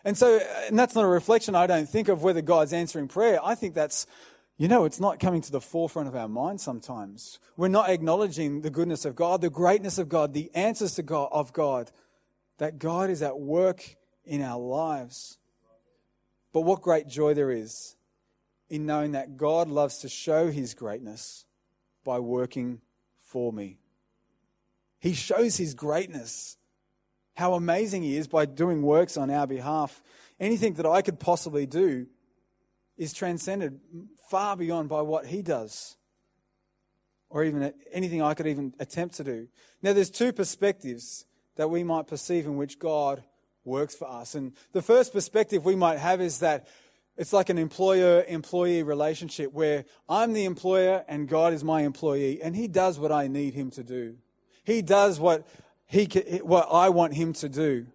And 0.05 0.17
so, 0.17 0.41
and 0.67 0.79
that's 0.79 0.95
not 0.95 1.05
a 1.05 1.09
reflection, 1.09 1.55
I 1.55 1.67
don't 1.67 1.89
think, 1.89 2.09
of 2.09 2.23
whether 2.23 2.41
God's 2.41 2.73
answering 2.73 3.09
prayer. 3.09 3.39
I 3.43 3.55
think 3.55 3.75
that's, 3.75 4.07
you 4.57 4.67
know, 4.67 4.85
it's 4.85 5.01
not 5.01 5.21
coming 5.21 5.43
to 5.43 5.53
the 5.53 5.61
forefront 5.61 6.09
of 6.09 6.17
our 6.17 6.29
mind 6.29 6.61
sometimes. 6.61 7.39
We're 7.57 7.69
not 7.69 7.91
acknowledging 7.91 8.63
the 8.63 8.71
goodness 8.71 9.05
of 9.05 9.15
God, 9.15 9.43
the 9.43 9.51
greatness 9.51 9.99
of 9.99 10.09
God, 10.09 10.33
the 10.33 10.51
answers 10.55 10.95
to 10.95 11.03
God, 11.03 11.29
of 11.33 11.53
God, 11.53 11.91
that 12.59 12.79
God 12.79 13.11
is 13.11 13.23
at 13.23 13.39
work 13.39 13.97
in 14.25 14.43
our 14.43 14.59
lives. 14.59 15.39
But 16.53 16.63
what 16.63 16.81
great 16.81 17.07
joy 17.07 17.35
there 17.35 17.51
is 17.51 17.97
in 18.71 18.87
knowing 18.87 19.13
that 19.13 19.37
God 19.37 19.69
loves 19.69 19.99
to 19.99 20.09
show 20.09 20.51
his 20.51 20.75
greatness 20.75 21.45
by 22.05 22.19
working 22.19 22.81
for 23.21 23.53
me. 23.53 23.79
He 25.01 25.15
shows 25.15 25.57
his 25.57 25.75
greatness, 25.75 26.57
how 27.35 27.55
amazing 27.55 28.03
he 28.03 28.17
is 28.17 28.29
by 28.29 28.45
doing 28.45 28.83
works 28.83 29.17
on 29.17 29.31
our 29.31 29.47
behalf. 29.47 30.03
Anything 30.39 30.75
that 30.75 30.87
I 30.87 31.03
could 31.03 31.19
possibly 31.19 31.67
do 31.67 32.07
is 32.97 33.15
transcended 33.15 33.81
far 34.31 34.57
beyond 34.57 34.91
by 34.91 35.01
what 35.01 35.27
he 35.27 35.41
does, 35.43 35.97
or 37.31 37.43
even 37.45 37.73
anything 37.93 38.21
I 38.21 38.35
could 38.35 38.47
even 38.47 38.75
attempt 38.79 39.17
to 39.17 39.25
do. 39.25 39.49
Now, 39.83 39.95
there's 39.95 40.11
two 40.11 40.33
perspectives 40.33 41.25
that 41.57 41.71
we 41.71 41.83
might 41.83 42.07
perceive 42.07 42.45
in 42.45 42.57
which 42.57 42.79
God 42.79 43.25
works 43.65 43.95
for 43.95 44.09
us. 44.09 44.35
And 44.35 44.53
the 44.73 44.83
first 44.83 45.13
perspective 45.13 45.65
we 45.65 45.77
might 45.77 45.99
have 45.99 46.21
is 46.21 46.41
that 46.41 46.69
it's 47.17 47.33
like 47.33 47.49
an 47.49 47.59
employer 47.59 48.25
employee 48.29 48.83
relationship 48.83 49.53
where 49.53 49.85
I'm 50.09 50.33
the 50.33 50.45
employer 50.45 51.05
and 51.09 51.29
God 51.29 51.53
is 51.53 51.65
my 51.65 51.83
employee, 51.83 52.41
and 52.43 52.55
He 52.55 52.69
does 52.69 52.99
what 52.99 53.13
I 53.13 53.29
need 53.29 53.55
Him 53.55 53.71
to 53.73 53.83
do. 53.83 54.17
He 54.65 54.83
does 54.83 55.19
what, 55.19 55.47
he, 55.87 56.05
what 56.43 56.69
I 56.71 56.89
want 56.89 57.15
him 57.15 57.33
to 57.35 57.49
do. 57.49 57.87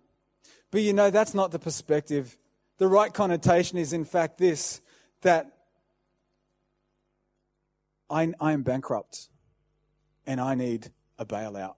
But 0.72 0.82
you 0.82 0.94
know, 0.94 1.10
that's 1.10 1.34
not 1.34 1.52
the 1.52 1.60
perspective. 1.60 2.38
The 2.78 2.88
right 2.88 3.14
connotation 3.14 3.78
is, 3.78 3.94
in 3.94 4.04
fact, 4.04 4.38
this 4.38 4.82
that 5.22 5.52
I, 8.10 8.34
I 8.40 8.52
am 8.52 8.64
bankrupt 8.64 9.30
and 10.28 10.40
I 10.40 10.56
need 10.56 10.92
a 11.18 11.26
bailout. 11.26 11.76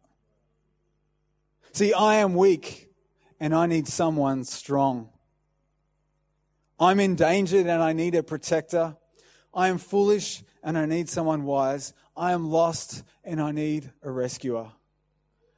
See, 1.74 1.94
I 1.94 2.16
am 2.16 2.34
weak 2.34 2.90
and 3.40 3.54
I 3.54 3.68
need 3.68 3.88
someone 3.88 4.44
strong. 4.44 5.10
I'm 6.80 7.00
endangered 7.00 7.68
and 7.68 7.82
I 7.82 7.94
need 7.94 8.16
a 8.16 8.24
protector. 8.24 8.98
I 9.58 9.70
am 9.70 9.80
foolish 9.80 10.44
and 10.64 10.78
I 10.78 10.86
need 10.86 11.10
someone 11.10 11.44
wise. 11.44 11.92
I 12.16 12.32
am 12.32 12.52
lost 12.52 13.04
and 13.24 13.42
I 13.42 13.52
need 13.52 13.92
a 14.04 14.12
rescuer. 14.12 14.72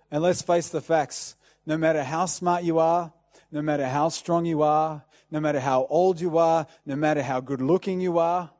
And 0.09 0.23
let's 0.23 0.41
face 0.41 0.69
the 0.69 0.79
facts 0.79 1.35
no 1.65 1.77
matter 1.77 2.03
how 2.03 2.25
smart 2.25 2.63
you 2.63 2.79
are, 2.79 3.11
no 3.51 3.61
matter 3.61 3.85
how 3.85 4.07
strong 4.07 4.45
you 4.45 4.61
are, 4.61 5.03
no 5.29 5.41
matter 5.41 5.59
how 5.59 5.85
old 5.89 6.21
you 6.21 6.37
are, 6.37 6.65
no 6.85 6.95
matter 6.95 7.21
how 7.21 7.41
good 7.41 7.61
looking 7.61 7.99
you 7.99 8.17
are, 8.17 8.51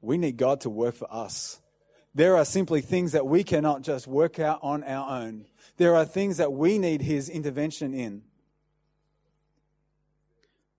we 0.00 0.18
need 0.18 0.36
God 0.36 0.60
to 0.62 0.70
work 0.70 0.96
for 0.96 1.06
us. 1.14 1.60
There 2.12 2.36
are 2.36 2.44
simply 2.44 2.80
things 2.80 3.12
that 3.12 3.24
we 3.24 3.44
cannot 3.44 3.82
just 3.82 4.08
work 4.08 4.40
out 4.40 4.58
on 4.62 4.82
our 4.82 5.22
own. 5.22 5.46
There 5.76 5.94
are 5.94 6.04
things 6.04 6.38
that 6.38 6.52
we 6.52 6.76
need 6.76 7.02
His 7.02 7.28
intervention 7.28 7.94
in. 7.94 8.22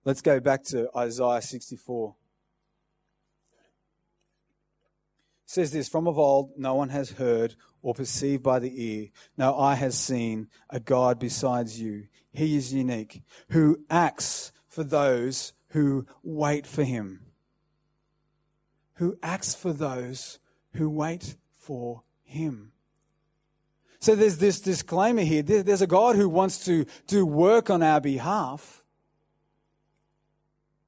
Let's 0.04 0.20
go 0.20 0.40
back 0.40 0.62
to 0.64 0.90
Isaiah 0.94 1.40
64. 1.40 2.14
It 2.14 2.14
says 5.46 5.72
this 5.72 5.88
From 5.88 6.06
of 6.06 6.18
old, 6.18 6.52
no 6.56 6.74
one 6.74 6.90
has 6.90 7.12
heard 7.12 7.54
or 7.82 7.94
perceived 7.94 8.42
by 8.42 8.58
the 8.58 8.72
ear. 8.82 9.08
No 9.36 9.58
eye 9.58 9.74
has 9.74 9.98
seen 9.98 10.48
a 10.70 10.80
God 10.80 11.18
besides 11.18 11.80
you. 11.80 12.08
He 12.32 12.56
is 12.56 12.72
unique, 12.72 13.22
who 13.50 13.84
acts 13.88 14.52
for 14.68 14.82
those 14.82 15.52
who 15.68 16.06
wait 16.22 16.66
for 16.66 16.82
him. 16.82 17.20
Who 18.94 19.18
acts 19.22 19.54
for 19.54 19.72
those 19.72 20.38
who 20.72 20.88
wait 20.90 21.36
for 21.58 22.02
him. 22.22 22.72
So 24.00 24.14
there's 24.14 24.38
this 24.38 24.60
disclaimer 24.60 25.22
here. 25.22 25.42
There's 25.42 25.80
a 25.80 25.86
God 25.86 26.16
who 26.16 26.28
wants 26.28 26.64
to 26.66 26.84
do 27.06 27.24
work 27.24 27.70
on 27.70 27.82
our 27.82 28.00
behalf, 28.00 28.82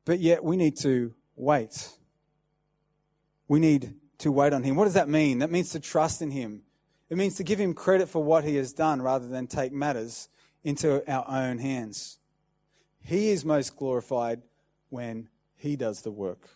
but 0.04 0.18
yet 0.18 0.44
we 0.44 0.56
need 0.56 0.76
to 0.78 1.14
wait. 1.34 1.90
We 3.48 3.60
need 3.60 3.94
to 4.18 4.32
wait 4.32 4.52
on 4.52 4.62
him. 4.62 4.76
What 4.76 4.84
does 4.84 4.94
that 4.94 5.08
mean? 5.08 5.40
That 5.40 5.50
means 5.50 5.70
to 5.70 5.80
trust 5.80 6.22
in 6.22 6.30
him. 6.30 6.62
It 7.08 7.16
means 7.16 7.36
to 7.36 7.44
give 7.44 7.58
him 7.58 7.74
credit 7.74 8.08
for 8.08 8.22
what 8.22 8.44
he 8.44 8.56
has 8.56 8.72
done 8.72 9.00
rather 9.00 9.28
than 9.28 9.46
take 9.46 9.72
matters 9.72 10.28
into 10.64 11.08
our 11.10 11.24
own 11.28 11.58
hands. 11.58 12.18
He 13.00 13.30
is 13.30 13.44
most 13.44 13.76
glorified 13.76 14.42
when 14.88 15.28
he 15.54 15.76
does 15.76 16.02
the 16.02 16.10
work, 16.10 16.48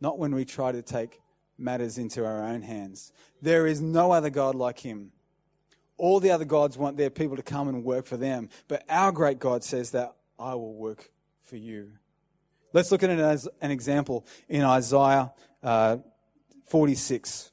not 0.00 0.18
when 0.18 0.34
we 0.34 0.44
try 0.44 0.72
to 0.72 0.82
take 0.82 1.20
matters 1.58 1.98
into 1.98 2.24
our 2.26 2.42
own 2.42 2.62
hands. 2.62 3.12
There 3.40 3.66
is 3.66 3.80
no 3.80 4.10
other 4.10 4.30
God 4.30 4.54
like 4.54 4.80
him. 4.80 5.12
All 5.96 6.20
the 6.20 6.30
other 6.30 6.44
gods 6.44 6.76
want 6.76 6.96
their 6.96 7.10
people 7.10 7.36
to 7.36 7.42
come 7.42 7.68
and 7.68 7.84
work 7.84 8.04
for 8.04 8.16
them, 8.16 8.50
but 8.68 8.84
our 8.88 9.12
great 9.12 9.38
God 9.38 9.64
says 9.64 9.92
that 9.92 10.14
I 10.38 10.54
will 10.54 10.74
work 10.74 11.10
for 11.44 11.56
you. 11.56 11.92
Let's 12.72 12.90
look 12.90 13.02
at 13.02 13.10
it 13.10 13.18
as 13.18 13.48
an 13.62 13.70
example 13.70 14.26
in 14.48 14.62
Isaiah 14.62 15.32
uh, 15.62 15.98
46. 16.66 17.52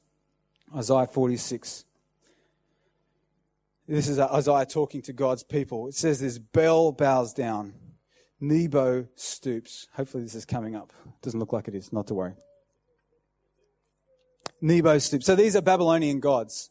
Isaiah 0.76 1.06
46. 1.06 1.84
This 3.86 4.08
is 4.08 4.18
Isaiah 4.18 4.66
talking 4.66 5.02
to 5.02 5.12
God's 5.12 5.42
people. 5.42 5.88
It 5.88 5.94
says 5.94 6.20
this 6.20 6.38
Bel 6.38 6.92
bows 6.92 7.34
down, 7.34 7.74
Nebo 8.40 9.06
stoops. 9.14 9.88
Hopefully, 9.94 10.22
this 10.22 10.34
is 10.34 10.44
coming 10.44 10.74
up. 10.74 10.92
Doesn't 11.22 11.38
look 11.38 11.52
like 11.52 11.68
it 11.68 11.74
is, 11.74 11.92
not 11.92 12.06
to 12.08 12.14
worry. 12.14 12.34
Nebo 14.60 14.98
stoops. 14.98 15.26
So 15.26 15.36
these 15.36 15.54
are 15.54 15.60
Babylonian 15.60 16.20
gods. 16.20 16.70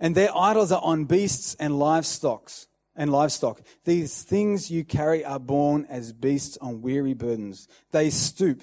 And 0.00 0.14
their 0.14 0.34
idols 0.36 0.70
are 0.70 0.80
on 0.82 1.06
beasts 1.06 1.56
and 1.56 1.78
livestock. 1.78 2.52
And 2.94 3.10
livestock. 3.10 3.60
These 3.84 4.22
things 4.22 4.70
you 4.70 4.84
carry 4.84 5.24
are 5.24 5.40
borne 5.40 5.86
as 5.88 6.12
beasts 6.12 6.56
on 6.60 6.82
weary 6.82 7.14
burdens. 7.14 7.68
They 7.90 8.10
stoop. 8.10 8.62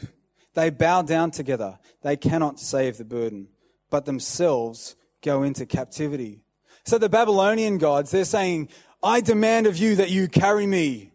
They 0.55 0.69
bow 0.69 1.03
down 1.03 1.31
together. 1.31 1.77
They 2.01 2.17
cannot 2.17 2.59
save 2.59 2.97
the 2.97 3.05
burden, 3.05 3.49
but 3.89 4.05
themselves 4.05 4.95
go 5.21 5.43
into 5.43 5.65
captivity. 5.65 6.41
So 6.85 6.97
the 6.97 7.09
Babylonian 7.09 7.77
gods, 7.77 8.11
they're 8.11 8.25
saying, 8.25 8.69
I 9.03 9.21
demand 9.21 9.67
of 9.67 9.77
you 9.77 9.95
that 9.97 10.09
you 10.09 10.27
carry 10.27 10.65
me. 10.65 11.11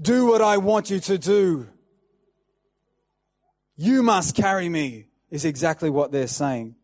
Do 0.00 0.26
what 0.26 0.42
I 0.42 0.58
want 0.58 0.90
you 0.90 1.00
to 1.00 1.18
do. 1.18 1.68
You 3.76 4.02
must 4.02 4.36
carry 4.36 4.68
me, 4.68 5.06
is 5.30 5.44
exactly 5.44 5.90
what 5.90 6.12
they're 6.12 6.26
saying. 6.26 6.76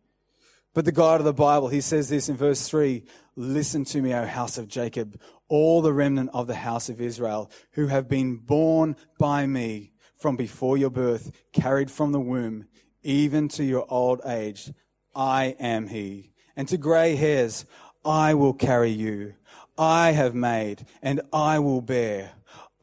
But 0.73 0.85
the 0.85 0.91
God 0.91 1.21
of 1.21 1.25
the 1.25 1.33
Bible, 1.33 1.67
he 1.67 1.81
says 1.81 2.09
this 2.09 2.29
in 2.29 2.35
verse 2.35 2.67
3 2.67 3.03
Listen 3.35 3.85
to 3.85 4.01
me, 4.01 4.13
O 4.13 4.25
house 4.25 4.57
of 4.57 4.67
Jacob, 4.67 5.19
all 5.47 5.81
the 5.81 5.93
remnant 5.93 6.31
of 6.33 6.47
the 6.47 6.55
house 6.55 6.89
of 6.89 6.99
Israel, 6.99 7.51
who 7.71 7.87
have 7.87 8.09
been 8.09 8.37
borne 8.37 8.95
by 9.17 9.45
me 9.45 9.91
from 10.19 10.35
before 10.35 10.77
your 10.77 10.89
birth, 10.89 11.31
carried 11.53 11.89
from 11.89 12.11
the 12.11 12.19
womb, 12.19 12.67
even 13.01 13.47
to 13.47 13.63
your 13.63 13.85
old 13.89 14.21
age. 14.25 14.71
I 15.15 15.55
am 15.59 15.87
he. 15.87 16.33
And 16.55 16.67
to 16.67 16.77
grey 16.77 17.15
hairs, 17.15 17.65
I 18.05 18.33
will 18.33 18.53
carry 18.53 18.91
you. 18.91 19.33
I 19.77 20.11
have 20.11 20.35
made 20.35 20.85
and 21.01 21.21
I 21.31 21.59
will 21.59 21.81
bear. 21.81 22.31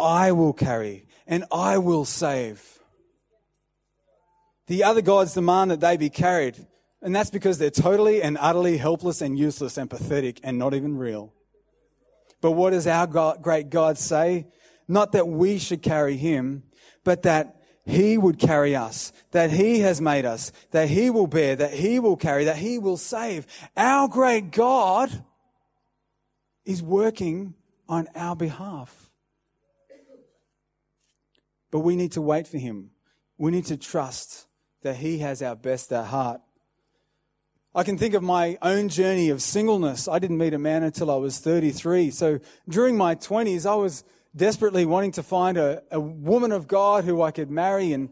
I 0.00 0.32
will 0.32 0.54
carry 0.54 1.06
and 1.26 1.44
I 1.52 1.78
will 1.78 2.06
save. 2.06 2.80
The 4.66 4.82
other 4.82 5.02
gods 5.02 5.34
demand 5.34 5.70
that 5.70 5.80
they 5.80 5.96
be 5.96 6.10
carried, 6.10 6.66
and 7.00 7.14
that's 7.14 7.30
because 7.30 7.58
they're 7.58 7.70
totally 7.70 8.20
and 8.22 8.36
utterly 8.40 8.78
helpless 8.78 9.20
and 9.20 9.38
useless 9.38 9.76
and 9.76 9.88
pathetic 9.88 10.40
and 10.42 10.58
not 10.58 10.74
even 10.74 10.96
real. 10.96 11.32
But 12.40 12.52
what 12.52 12.70
does 12.70 12.86
our 12.86 13.06
God, 13.06 13.42
great 13.42 13.70
God 13.70 13.96
say? 13.96 14.48
Not 14.88 15.12
that 15.12 15.28
we 15.28 15.58
should 15.58 15.82
carry 15.82 16.16
him, 16.16 16.64
but 17.06 17.22
that 17.22 17.56
he 17.86 18.18
would 18.18 18.40
carry 18.40 18.74
us, 18.74 19.12
that 19.30 19.52
He 19.52 19.78
has 19.80 20.00
made 20.00 20.24
us, 20.24 20.50
that 20.72 20.88
He 20.88 21.08
will 21.08 21.28
bear, 21.28 21.54
that 21.54 21.72
He 21.72 22.00
will 22.00 22.16
carry, 22.16 22.44
that 22.46 22.56
He 22.56 22.78
will 22.78 22.96
save. 22.96 23.46
Our 23.76 24.08
great 24.08 24.50
God 24.50 25.22
is 26.64 26.82
working 26.82 27.54
on 27.88 28.08
our 28.16 28.34
behalf. 28.34 29.08
But 31.70 31.80
we 31.80 31.94
need 31.94 32.10
to 32.12 32.20
wait 32.20 32.48
for 32.48 32.58
Him. 32.58 32.90
We 33.38 33.52
need 33.52 33.66
to 33.66 33.76
trust 33.76 34.48
that 34.82 34.96
He 34.96 35.18
has 35.18 35.40
our 35.40 35.54
best 35.54 35.92
at 35.92 36.06
heart. 36.06 36.40
I 37.72 37.84
can 37.84 37.98
think 37.98 38.14
of 38.14 38.22
my 38.24 38.58
own 38.62 38.88
journey 38.88 39.28
of 39.28 39.42
singleness. 39.42 40.08
I 40.08 40.18
didn't 40.18 40.38
meet 40.38 40.54
Amanda 40.54 40.86
until 40.86 41.12
I 41.12 41.16
was 41.16 41.38
33. 41.38 42.10
So 42.10 42.40
during 42.68 42.96
my 42.96 43.14
20s, 43.14 43.64
I 43.64 43.76
was 43.76 44.02
desperately 44.36 44.84
wanting 44.84 45.12
to 45.12 45.22
find 45.22 45.56
a, 45.56 45.82
a 45.90 45.98
woman 45.98 46.52
of 46.52 46.68
God 46.68 47.04
who 47.04 47.22
I 47.22 47.30
could 47.30 47.50
marry 47.50 47.92
and 47.92 48.10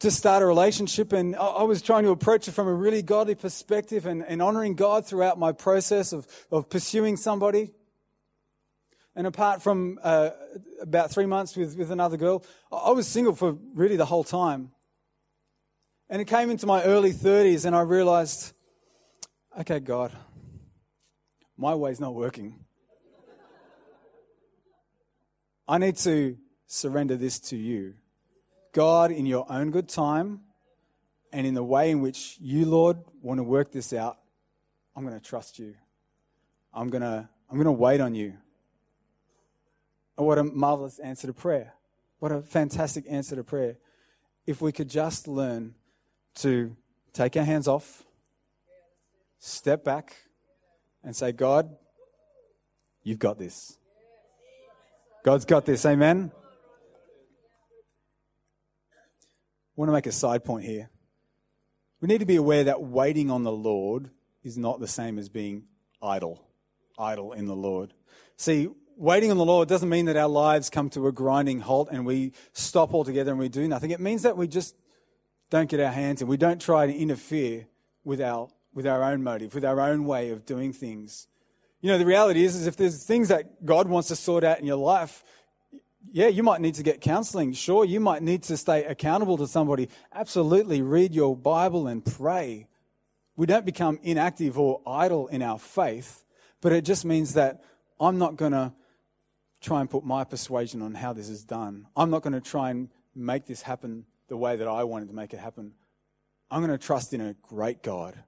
to 0.00 0.10
start 0.10 0.42
a 0.42 0.46
relationship. 0.46 1.12
And 1.12 1.36
I 1.36 1.62
was 1.62 1.80
trying 1.80 2.02
to 2.02 2.10
approach 2.10 2.48
it 2.48 2.52
from 2.52 2.66
a 2.66 2.74
really 2.74 3.02
godly 3.02 3.36
perspective 3.36 4.04
and, 4.04 4.24
and 4.26 4.42
honoring 4.42 4.74
God 4.74 5.06
throughout 5.06 5.38
my 5.38 5.52
process 5.52 6.12
of, 6.12 6.26
of 6.50 6.68
pursuing 6.68 7.16
somebody. 7.16 7.70
And 9.14 9.26
apart 9.26 9.62
from 9.62 10.00
uh, 10.02 10.30
about 10.80 11.10
three 11.12 11.26
months 11.26 11.56
with, 11.56 11.76
with 11.76 11.90
another 11.90 12.16
girl, 12.16 12.44
I 12.72 12.90
was 12.90 13.06
single 13.06 13.34
for 13.34 13.56
really 13.74 13.96
the 13.96 14.06
whole 14.06 14.24
time. 14.24 14.72
And 16.08 16.20
it 16.20 16.26
came 16.26 16.50
into 16.50 16.66
my 16.66 16.82
early 16.82 17.12
30s, 17.12 17.64
and 17.64 17.74
I 17.74 17.82
realized, 17.82 18.52
okay, 19.60 19.80
God, 19.80 20.12
my 21.56 21.74
way's 21.74 22.00
not 22.00 22.14
working. 22.14 22.64
I 25.66 25.78
need 25.78 25.96
to 25.98 26.36
surrender 26.66 27.16
this 27.16 27.38
to 27.40 27.56
you. 27.56 27.94
God, 28.72 29.10
in 29.10 29.26
your 29.26 29.46
own 29.50 29.70
good 29.70 29.88
time 29.88 30.40
and 31.32 31.46
in 31.46 31.54
the 31.54 31.62
way 31.62 31.90
in 31.90 32.00
which 32.00 32.36
you, 32.40 32.64
Lord, 32.66 32.98
want 33.20 33.38
to 33.38 33.44
work 33.44 33.70
this 33.70 33.92
out, 33.92 34.18
I'm 34.96 35.06
going 35.06 35.18
to 35.18 35.24
trust 35.24 35.58
you. 35.58 35.74
I'm 36.74 36.88
going 36.88 37.02
to, 37.02 37.28
I'm 37.50 37.56
going 37.56 37.66
to 37.66 37.72
wait 37.72 38.00
on 38.00 38.14
you. 38.14 38.34
And 40.16 40.26
what 40.26 40.38
a 40.38 40.44
marvelous 40.44 40.98
answer 40.98 41.26
to 41.26 41.32
prayer. 41.32 41.74
What 42.18 42.32
a 42.32 42.42
fantastic 42.42 43.04
answer 43.08 43.36
to 43.36 43.44
prayer. 43.44 43.76
If 44.46 44.60
we 44.60 44.72
could 44.72 44.88
just 44.88 45.28
learn 45.28 45.74
to 46.36 46.76
take 47.12 47.36
our 47.36 47.44
hands 47.44 47.68
off, 47.68 48.04
step 49.38 49.84
back, 49.84 50.16
and 51.04 51.14
say, 51.14 51.32
God, 51.32 51.76
you've 53.02 53.18
got 53.18 53.38
this. 53.38 53.78
God's 55.22 55.44
got 55.44 55.64
this. 55.64 55.86
Amen. 55.86 56.32
I 58.92 59.74
want 59.76 59.88
to 59.88 59.92
make 59.92 60.06
a 60.06 60.12
side 60.12 60.44
point 60.44 60.64
here. 60.64 60.90
We 62.00 62.08
need 62.08 62.18
to 62.18 62.26
be 62.26 62.36
aware 62.36 62.64
that 62.64 62.82
waiting 62.82 63.30
on 63.30 63.44
the 63.44 63.52
Lord 63.52 64.10
is 64.42 64.58
not 64.58 64.80
the 64.80 64.88
same 64.88 65.18
as 65.18 65.28
being 65.28 65.64
idle, 66.02 66.44
idle 66.98 67.32
in 67.32 67.46
the 67.46 67.54
Lord. 67.54 67.94
See, 68.36 68.68
waiting 68.96 69.30
on 69.30 69.36
the 69.36 69.44
Lord 69.44 69.68
doesn't 69.68 69.88
mean 69.88 70.06
that 70.06 70.16
our 70.16 70.28
lives 70.28 70.68
come 70.68 70.90
to 70.90 71.06
a 71.06 71.12
grinding 71.12 71.60
halt 71.60 71.88
and 71.92 72.04
we 72.04 72.32
stop 72.52 72.92
altogether 72.92 73.30
and 73.30 73.38
we 73.38 73.48
do 73.48 73.68
nothing. 73.68 73.92
It 73.92 74.00
means 74.00 74.22
that 74.22 74.36
we 74.36 74.48
just 74.48 74.74
don't 75.50 75.70
get 75.70 75.78
our 75.78 75.92
hands 75.92 76.20
in. 76.20 76.26
We 76.26 76.36
don't 76.36 76.60
try 76.60 76.88
to 76.88 76.92
interfere 76.92 77.66
with 78.02 78.20
our, 78.20 78.48
with 78.74 78.88
our 78.88 79.04
own 79.04 79.22
motive, 79.22 79.54
with 79.54 79.64
our 79.64 79.80
own 79.80 80.04
way 80.04 80.30
of 80.30 80.44
doing 80.44 80.72
things. 80.72 81.28
You 81.82 81.88
know, 81.88 81.98
the 81.98 82.06
reality 82.06 82.44
is, 82.44 82.56
is 82.56 82.66
if 82.66 82.76
there's 82.76 83.02
things 83.02 83.28
that 83.28 83.66
God 83.66 83.88
wants 83.88 84.08
to 84.08 84.16
sort 84.16 84.44
out 84.44 84.60
in 84.60 84.66
your 84.66 84.76
life, 84.76 85.24
yeah, 86.10 86.28
you 86.28 86.42
might 86.42 86.60
need 86.60 86.74
to 86.74 86.82
get 86.82 87.00
counseling. 87.00 87.52
Sure, 87.52 87.84
you 87.84 88.00
might 88.00 88.22
need 88.22 88.44
to 88.44 88.56
stay 88.56 88.84
accountable 88.84 89.36
to 89.38 89.46
somebody. 89.46 89.88
Absolutely, 90.12 90.80
read 90.80 91.14
your 91.14 91.36
Bible 91.36 91.86
and 91.86 92.04
pray. 92.04 92.68
We 93.36 93.46
don't 93.46 93.66
become 93.66 93.98
inactive 94.02 94.58
or 94.58 94.80
idle 94.86 95.26
in 95.26 95.42
our 95.42 95.58
faith, 95.58 96.24
but 96.60 96.72
it 96.72 96.84
just 96.84 97.04
means 97.04 97.34
that 97.34 97.62
I'm 97.98 98.18
not 98.18 98.36
going 98.36 98.52
to 98.52 98.72
try 99.60 99.80
and 99.80 99.90
put 99.90 100.04
my 100.04 100.22
persuasion 100.24 100.82
on 100.82 100.94
how 100.94 101.12
this 101.12 101.28
is 101.28 101.44
done. 101.44 101.86
I'm 101.96 102.10
not 102.10 102.22
going 102.22 102.34
to 102.34 102.40
try 102.40 102.70
and 102.70 102.90
make 103.14 103.46
this 103.46 103.62
happen 103.62 104.04
the 104.28 104.36
way 104.36 104.56
that 104.56 104.68
I 104.68 104.84
wanted 104.84 105.08
to 105.08 105.14
make 105.14 105.34
it 105.34 105.40
happen. 105.40 105.72
I'm 106.50 106.60
going 106.64 106.78
to 106.78 106.84
trust 106.84 107.12
in 107.12 107.20
a 107.20 107.34
great 107.42 107.82
God. 107.82 108.22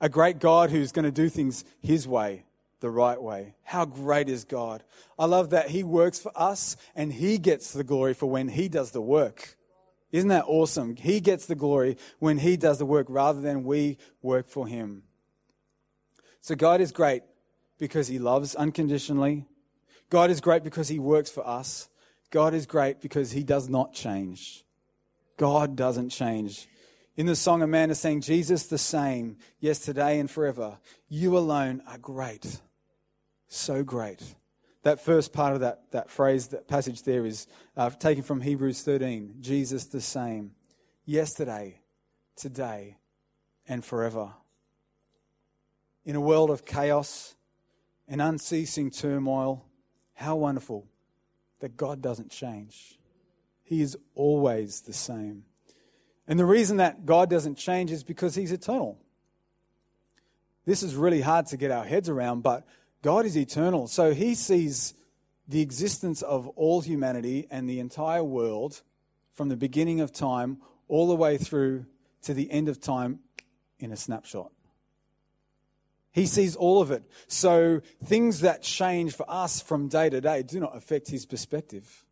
A 0.00 0.08
great 0.08 0.38
God 0.38 0.70
who's 0.70 0.92
going 0.92 1.04
to 1.04 1.10
do 1.10 1.28
things 1.28 1.64
His 1.80 2.06
way, 2.06 2.44
the 2.80 2.90
right 2.90 3.20
way. 3.20 3.54
How 3.62 3.84
great 3.84 4.28
is 4.28 4.44
God? 4.44 4.82
I 5.18 5.26
love 5.26 5.50
that 5.50 5.70
He 5.70 5.82
works 5.82 6.18
for 6.18 6.32
us 6.34 6.76
and 6.94 7.12
He 7.12 7.38
gets 7.38 7.72
the 7.72 7.84
glory 7.84 8.14
for 8.14 8.26
when 8.26 8.48
He 8.48 8.68
does 8.68 8.90
the 8.90 9.00
work. 9.00 9.56
Isn't 10.12 10.28
that 10.28 10.44
awesome? 10.46 10.96
He 10.96 11.20
gets 11.20 11.46
the 11.46 11.54
glory 11.54 11.96
when 12.18 12.38
He 12.38 12.56
does 12.56 12.78
the 12.78 12.86
work 12.86 13.06
rather 13.08 13.40
than 13.40 13.64
we 13.64 13.98
work 14.22 14.48
for 14.48 14.66
Him. 14.66 15.02
So 16.40 16.54
God 16.54 16.80
is 16.80 16.92
great 16.92 17.22
because 17.78 18.08
He 18.08 18.18
loves 18.18 18.54
unconditionally. 18.54 19.46
God 20.10 20.30
is 20.30 20.40
great 20.40 20.62
because 20.62 20.88
He 20.88 20.98
works 20.98 21.30
for 21.30 21.46
us. 21.46 21.88
God 22.30 22.54
is 22.54 22.66
great 22.66 23.00
because 23.00 23.32
He 23.32 23.42
does 23.42 23.68
not 23.68 23.92
change. 23.92 24.64
God 25.36 25.76
doesn't 25.76 26.10
change. 26.10 26.68
In 27.16 27.26
the 27.26 27.36
song, 27.36 27.62
Amanda 27.62 27.92
is 27.92 27.98
saying, 27.98 28.20
Jesus 28.20 28.66
the 28.66 28.78
same, 28.78 29.38
yesterday 29.58 30.18
and 30.18 30.30
forever. 30.30 30.78
You 31.08 31.36
alone 31.38 31.82
are 31.88 31.98
great. 31.98 32.60
So 33.48 33.82
great. 33.82 34.22
That 34.82 35.00
first 35.00 35.32
part 35.32 35.54
of 35.54 35.60
that, 35.60 35.90
that 35.90 36.10
phrase, 36.10 36.48
that 36.48 36.68
passage 36.68 37.02
there 37.02 37.26
is 37.26 37.46
uh, 37.76 37.90
taken 37.90 38.22
from 38.22 38.40
Hebrews 38.40 38.82
13. 38.82 39.36
Jesus 39.40 39.86
the 39.86 40.00
same, 40.00 40.52
yesterday, 41.04 41.80
today, 42.36 42.98
and 43.66 43.84
forever. 43.84 44.30
In 46.04 46.14
a 46.14 46.20
world 46.20 46.50
of 46.50 46.64
chaos 46.64 47.34
and 48.06 48.22
unceasing 48.22 48.90
turmoil, 48.90 49.64
how 50.14 50.36
wonderful 50.36 50.86
that 51.60 51.76
God 51.76 52.00
doesn't 52.00 52.30
change. 52.30 52.98
He 53.62 53.82
is 53.82 53.96
always 54.14 54.82
the 54.82 54.92
same. 54.92 55.44
And 56.28 56.38
the 56.38 56.46
reason 56.46 56.76
that 56.76 57.06
God 57.06 57.28
doesn't 57.30 57.56
change 57.56 57.90
is 57.90 58.04
because 58.04 58.34
He's 58.34 58.52
eternal. 58.52 58.98
This 60.64 60.82
is 60.82 60.94
really 60.94 61.20
hard 61.20 61.46
to 61.46 61.56
get 61.56 61.70
our 61.70 61.84
heads 61.84 62.08
around, 62.08 62.42
but 62.42 62.66
God 63.06 63.24
is 63.24 63.38
eternal. 63.38 63.86
So 63.86 64.12
He 64.12 64.34
sees 64.34 64.92
the 65.46 65.60
existence 65.60 66.22
of 66.22 66.48
all 66.48 66.80
humanity 66.80 67.46
and 67.52 67.70
the 67.70 67.78
entire 67.78 68.24
world 68.24 68.82
from 69.32 69.48
the 69.48 69.56
beginning 69.56 70.00
of 70.00 70.12
time 70.12 70.58
all 70.88 71.06
the 71.06 71.14
way 71.14 71.38
through 71.38 71.86
to 72.22 72.34
the 72.34 72.50
end 72.50 72.68
of 72.68 72.80
time 72.80 73.20
in 73.78 73.92
a 73.92 73.96
snapshot. 73.96 74.50
He 76.10 76.26
sees 76.26 76.56
all 76.56 76.82
of 76.82 76.90
it. 76.90 77.04
So 77.28 77.80
things 78.04 78.40
that 78.40 78.64
change 78.64 79.14
for 79.14 79.24
us 79.28 79.60
from 79.60 79.86
day 79.86 80.10
to 80.10 80.20
day 80.20 80.42
do 80.42 80.58
not 80.58 80.76
affect 80.76 81.08
his 81.08 81.26
perspective 81.26 82.04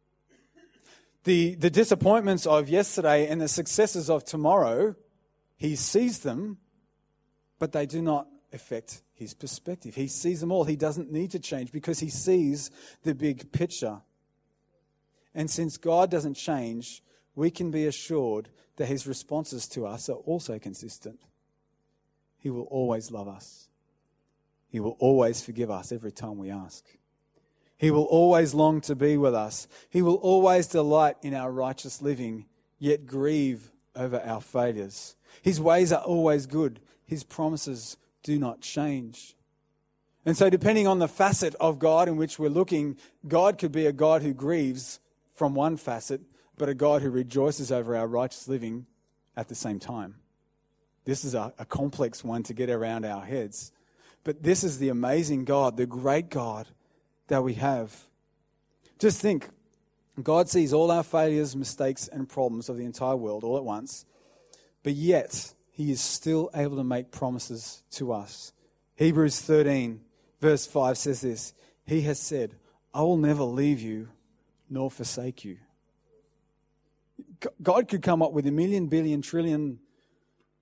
the, 1.25 1.55
the 1.57 1.71
disappointments 1.71 2.47
of 2.47 2.69
yesterday 2.69 3.27
and 3.27 3.41
the 3.41 3.49
successes 3.49 4.09
of 4.09 4.25
tomorrow, 4.25 4.95
he 5.57 5.75
sees 5.75 6.21
them, 6.21 6.59
but 7.59 7.73
they 7.73 7.87
do 7.87 8.01
not 8.01 8.29
affect 8.55 9.03
his 9.13 9.35
perspective. 9.35 9.95
He 9.95 10.09
sees 10.09 10.41
them 10.41 10.53
all. 10.53 10.65
He 10.65 10.77
doesn't 10.77 11.13
need 11.13 11.31
to 11.33 11.39
change 11.39 11.73
because 11.73 12.01
he 12.01 12.09
sees 12.09 12.71
the 13.03 13.15
big 13.15 13.53
picture. 13.53 14.01
And 15.35 15.51
since 15.51 15.77
God 15.77 16.11
doesn't 16.11 16.35
change, 16.35 17.03
we 17.35 17.51
can 17.51 17.71
be 17.71 17.87
assured 17.87 18.49
that 18.77 18.87
his 18.87 19.07
responses 19.07 19.67
to 19.69 19.87
us 19.87 20.09
are 20.09 20.17
also 20.17 20.59
consistent. 20.59 21.21
He 22.39 22.51
will 22.51 22.65
always 22.65 23.11
love 23.11 23.29
us. 23.29 23.69
He 24.69 24.81
will 24.81 24.97
always 24.99 25.43
forgive 25.45 25.71
us 25.71 25.93
every 25.93 26.13
time 26.13 26.39
we 26.39 26.51
ask. 26.51 26.85
He 27.77 27.91
will 27.91 28.05
always 28.05 28.55
long 28.55 28.81
to 28.83 28.95
be 28.95 29.17
with 29.17 29.35
us. 29.35 29.69
He 29.91 30.03
will 30.03 30.17
always 30.17 30.67
delight 30.67 31.17
in 31.23 31.35
our 31.35 31.51
righteous 31.51 32.01
living, 32.01 32.47
yet 32.79 33.07
grieve 33.07 33.71
over 33.97 34.21
our 34.21 34.41
failures. 34.41 35.17
His 35.43 35.61
ways 35.61 35.93
are 35.93 36.03
always 36.03 36.47
good. 36.47 36.81
His 37.07 37.25
promises 37.25 37.97
do 38.25 38.39
not 38.39 38.61
change. 38.61 39.37
And 40.27 40.37
so, 40.37 40.51
depending 40.51 40.89
on 40.89 40.99
the 40.99 41.07
facet 41.07 41.55
of 41.61 41.79
God 41.79 42.09
in 42.09 42.17
which 42.17 42.39
we're 42.39 42.49
looking, 42.49 42.97
God 43.29 43.59
could 43.59 43.71
be 43.71 43.87
a 43.87 43.93
God 43.93 44.23
who 44.23 44.33
grieves 44.33 44.99
from 45.35 45.55
one 45.55 45.77
facet, 45.77 46.23
but 46.57 46.69
a 46.69 46.75
God 46.75 47.03
who 47.03 47.11
rejoices 47.11 47.71
over 47.71 47.95
our 47.95 48.09
righteous 48.09 48.49
living 48.49 48.87
at 49.37 49.49
the 49.49 49.55
same 49.55 49.79
time. 49.79 50.17
This 51.05 51.25
is 51.25 51.35
a, 51.35 51.53
a 51.59 51.67
complex 51.67 52.25
one 52.25 52.43
to 52.45 52.55
get 52.55 52.71
around 52.71 53.05
our 53.05 53.25
heads. 53.25 53.71
But 54.25 54.43
this 54.43 54.65
is 54.65 54.79
the 54.79 54.89
amazing 54.89 55.45
God, 55.45 55.77
the 55.77 55.87
great 55.87 56.31
God 56.31 56.69
that 57.29 57.45
we 57.45 57.55
have. 57.55 57.95
Just 58.99 59.21
think 59.21 59.51
God 60.23 60.49
sees 60.49 60.73
all 60.73 60.91
our 60.91 61.03
failures, 61.03 61.55
mistakes, 61.55 62.09
and 62.09 62.27
problems 62.27 62.71
of 62.71 62.79
the 62.79 62.85
entire 62.85 63.17
world 63.17 63.45
all 63.45 63.59
at 63.59 63.65
once, 63.65 64.07
but 64.83 64.95
yet 64.95 65.54
He 65.75 65.91
is 65.91 66.01
still 66.01 66.51
able 66.55 66.77
to 66.77 66.85
make 66.85 67.11
promises 67.11 67.83
to 67.93 68.13
us. 68.13 68.53
Hebrews 68.95 69.41
13, 69.41 70.01
verse 70.41 70.67
5 70.67 70.97
says 70.97 71.21
this 71.21 71.53
He 71.85 72.03
has 72.03 72.21
said, 72.21 72.55
I 72.95 73.03
will 73.03 73.17
never 73.17 73.43
leave 73.43 73.81
you 73.81 74.09
nor 74.71 74.89
forsake 74.89 75.45
you. 75.45 75.57
God 77.61 77.89
could 77.89 78.03
come 78.03 78.23
up 78.23 78.33
with 78.33 78.47
a 78.47 78.53
million, 78.53 78.87
billion, 78.87 79.21
trillion, 79.21 79.81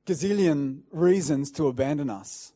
gazillion 0.07 0.81
reasons 0.91 1.51
to 1.53 1.69
abandon 1.69 2.09
us. 2.09 2.55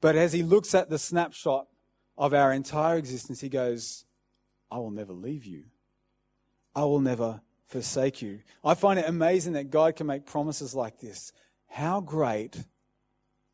But 0.00 0.16
as 0.16 0.32
he 0.32 0.42
looks 0.42 0.74
at 0.74 0.88
the 0.88 0.98
snapshot 0.98 1.66
of 2.16 2.32
our 2.32 2.54
entire 2.54 2.96
existence, 2.96 3.42
he 3.42 3.50
goes, 3.50 4.06
I 4.70 4.78
will 4.78 4.90
never 4.90 5.12
leave 5.12 5.44
you. 5.44 5.64
I 6.74 6.84
will 6.84 7.00
never 7.00 7.42
forsake 7.68 8.22
you. 8.22 8.40
I 8.64 8.74
find 8.74 8.98
it 8.98 9.08
amazing 9.08 9.52
that 9.52 9.70
God 9.70 9.94
can 9.94 10.06
make 10.06 10.26
promises 10.26 10.74
like 10.74 10.98
this. 10.98 11.32
How 11.68 12.00
great 12.00 12.64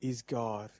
is 0.01 0.23
God? 0.23 0.71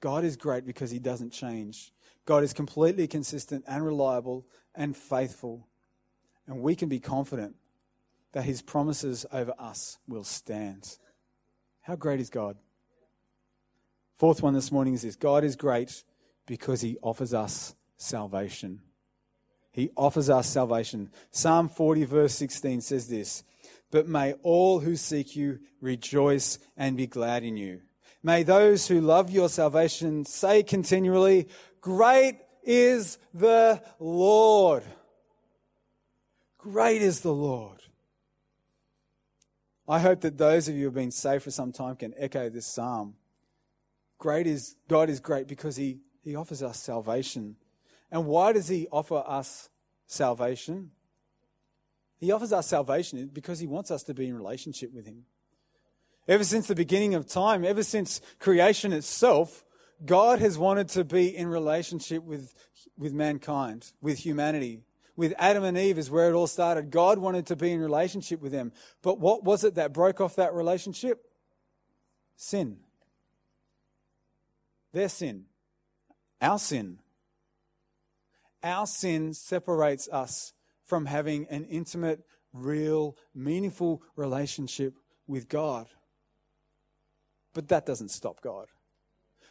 God 0.00 0.24
is 0.24 0.36
great 0.36 0.66
because 0.66 0.90
he 0.90 0.98
doesn't 0.98 1.30
change. 1.30 1.92
God 2.26 2.44
is 2.44 2.52
completely 2.52 3.06
consistent 3.06 3.64
and 3.66 3.84
reliable 3.84 4.46
and 4.74 4.96
faithful. 4.96 5.66
And 6.46 6.60
we 6.60 6.76
can 6.76 6.88
be 6.88 7.00
confident 7.00 7.56
that 8.32 8.44
his 8.44 8.62
promises 8.62 9.24
over 9.32 9.54
us 9.58 9.98
will 10.06 10.24
stand. 10.24 10.98
How 11.82 11.96
great 11.96 12.20
is 12.20 12.30
God? 12.30 12.56
Fourth 14.18 14.42
one 14.42 14.54
this 14.54 14.70
morning 14.70 14.94
is 14.94 15.02
this 15.02 15.16
God 15.16 15.44
is 15.44 15.56
great 15.56 16.04
because 16.46 16.80
he 16.80 16.98
offers 17.02 17.32
us 17.32 17.74
salvation. 17.96 18.80
He 19.72 19.90
offers 19.96 20.28
us 20.28 20.48
salvation. 20.48 21.10
Psalm 21.30 21.68
40, 21.68 22.04
verse 22.04 22.34
16 22.34 22.82
says 22.82 23.08
this 23.08 23.42
But 23.90 24.06
may 24.06 24.34
all 24.42 24.80
who 24.80 24.96
seek 24.96 25.34
you 25.34 25.60
rejoice 25.80 26.58
and 26.76 26.96
be 26.96 27.06
glad 27.06 27.42
in 27.42 27.56
you. 27.56 27.80
May 28.22 28.42
those 28.44 28.86
who 28.86 29.00
love 29.00 29.30
your 29.30 29.48
salvation 29.48 30.24
say 30.24 30.62
continually, 30.62 31.48
Great 31.80 32.38
is 32.62 33.18
the 33.34 33.82
Lord. 33.98 34.84
Great 36.58 37.02
is 37.02 37.20
the 37.20 37.32
Lord. 37.32 37.82
I 39.88 39.98
hope 39.98 40.20
that 40.20 40.38
those 40.38 40.68
of 40.68 40.74
you 40.74 40.82
who 40.82 40.86
have 40.86 40.94
been 40.94 41.10
saved 41.10 41.42
for 41.42 41.50
some 41.50 41.72
time 41.72 41.96
can 41.96 42.14
echo 42.16 42.48
this 42.48 42.66
psalm. 42.66 43.14
Great 44.18 44.46
is 44.46 44.76
God 44.86 45.10
is 45.10 45.18
great 45.18 45.48
because 45.48 45.74
he, 45.74 45.98
he 46.22 46.36
offers 46.36 46.62
us 46.62 46.80
salvation. 46.80 47.56
And 48.12 48.26
why 48.26 48.52
does 48.52 48.68
he 48.68 48.86
offer 48.92 49.24
us 49.26 49.70
salvation? 50.06 50.90
He 52.18 52.30
offers 52.30 52.52
us 52.52 52.68
salvation 52.68 53.30
because 53.32 53.58
he 53.58 53.66
wants 53.66 53.90
us 53.90 54.04
to 54.04 54.14
be 54.14 54.28
in 54.28 54.36
relationship 54.36 54.92
with 54.92 55.06
him. 55.06 55.24
Ever 56.28 56.44
since 56.44 56.68
the 56.68 56.74
beginning 56.74 57.14
of 57.14 57.26
time, 57.26 57.64
ever 57.64 57.82
since 57.82 58.20
creation 58.38 58.92
itself, 58.92 59.64
God 60.04 60.40
has 60.40 60.58
wanted 60.58 60.88
to 60.90 61.04
be 61.04 61.34
in 61.34 61.48
relationship 61.48 62.22
with, 62.22 62.54
with 62.96 63.14
mankind, 63.14 63.92
with 64.02 64.18
humanity. 64.18 64.82
With 65.16 65.34
Adam 65.38 65.64
and 65.64 65.76
Eve 65.76 65.98
is 65.98 66.10
where 66.10 66.28
it 66.28 66.34
all 66.34 66.46
started. 66.46 66.90
God 66.90 67.18
wanted 67.18 67.46
to 67.46 67.56
be 67.56 67.72
in 67.72 67.80
relationship 67.80 68.40
with 68.40 68.52
them. 68.52 68.72
But 69.02 69.20
what 69.20 69.42
was 69.42 69.64
it 69.64 69.76
that 69.76 69.92
broke 69.92 70.20
off 70.20 70.36
that 70.36 70.54
relationship? 70.54 71.18
Sin. 72.36 72.78
Their 74.92 75.08
sin. 75.08 75.46
Our 76.40 76.58
sin. 76.58 76.98
Our 78.62 78.86
sin 78.86 79.34
separates 79.34 80.08
us 80.08 80.52
from 80.84 81.06
having 81.06 81.46
an 81.48 81.64
intimate, 81.64 82.24
real, 82.52 83.16
meaningful 83.34 84.02
relationship 84.16 84.94
with 85.26 85.48
God. 85.48 85.88
But 87.54 87.68
that 87.68 87.86
doesn't 87.86 88.10
stop 88.10 88.40
God. 88.40 88.68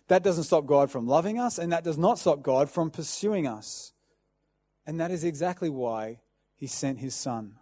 That 0.08 0.24
doesn't 0.24 0.46
stop 0.46 0.66
God 0.66 0.92
from 0.92 1.08
loving 1.08 1.40
us, 1.40 1.58
and 1.58 1.72
that 1.72 1.84
does 1.84 1.98
not 1.98 2.20
stop 2.20 2.42
God 2.42 2.70
from 2.70 2.90
pursuing 2.90 3.48
us. 3.48 3.94
And 4.86 5.00
that 5.00 5.12
is 5.12 5.24
exactly 5.24 5.70
why 5.70 6.20
he 6.56 6.68
sent 6.68 7.00
his 7.00 7.16
son. 7.16 7.58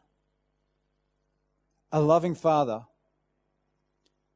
A 1.92 2.02
loving 2.02 2.36
father 2.36 2.86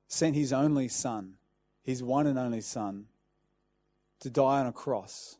sent 0.07 0.35
his 0.35 0.53
only 0.53 0.87
son, 0.87 1.35
his 1.81 2.03
one 2.03 2.27
and 2.27 2.37
only 2.37 2.61
son, 2.61 3.05
to 4.19 4.29
die 4.29 4.59
on 4.59 4.67
a 4.67 4.71
cross 4.71 5.37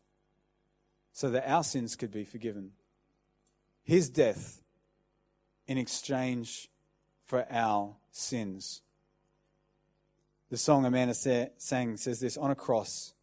so 1.14 1.30
that 1.30 1.50
our 1.50 1.64
sins 1.64 1.96
could 1.96 2.12
be 2.12 2.26
forgiven. 2.26 2.72
His 3.84 4.10
death 4.10 4.62
in 5.68 5.78
exchange 5.78 6.70
for 7.24 7.46
our 7.50 7.96
sins. 8.12 8.82
The 10.50 10.58
song 10.58 10.86
Amanda 10.86 11.14
sang 11.58 11.98
says 11.98 12.20
this 12.20 12.36
On 12.36 12.52
a 12.52 12.56
cross, 12.56 13.14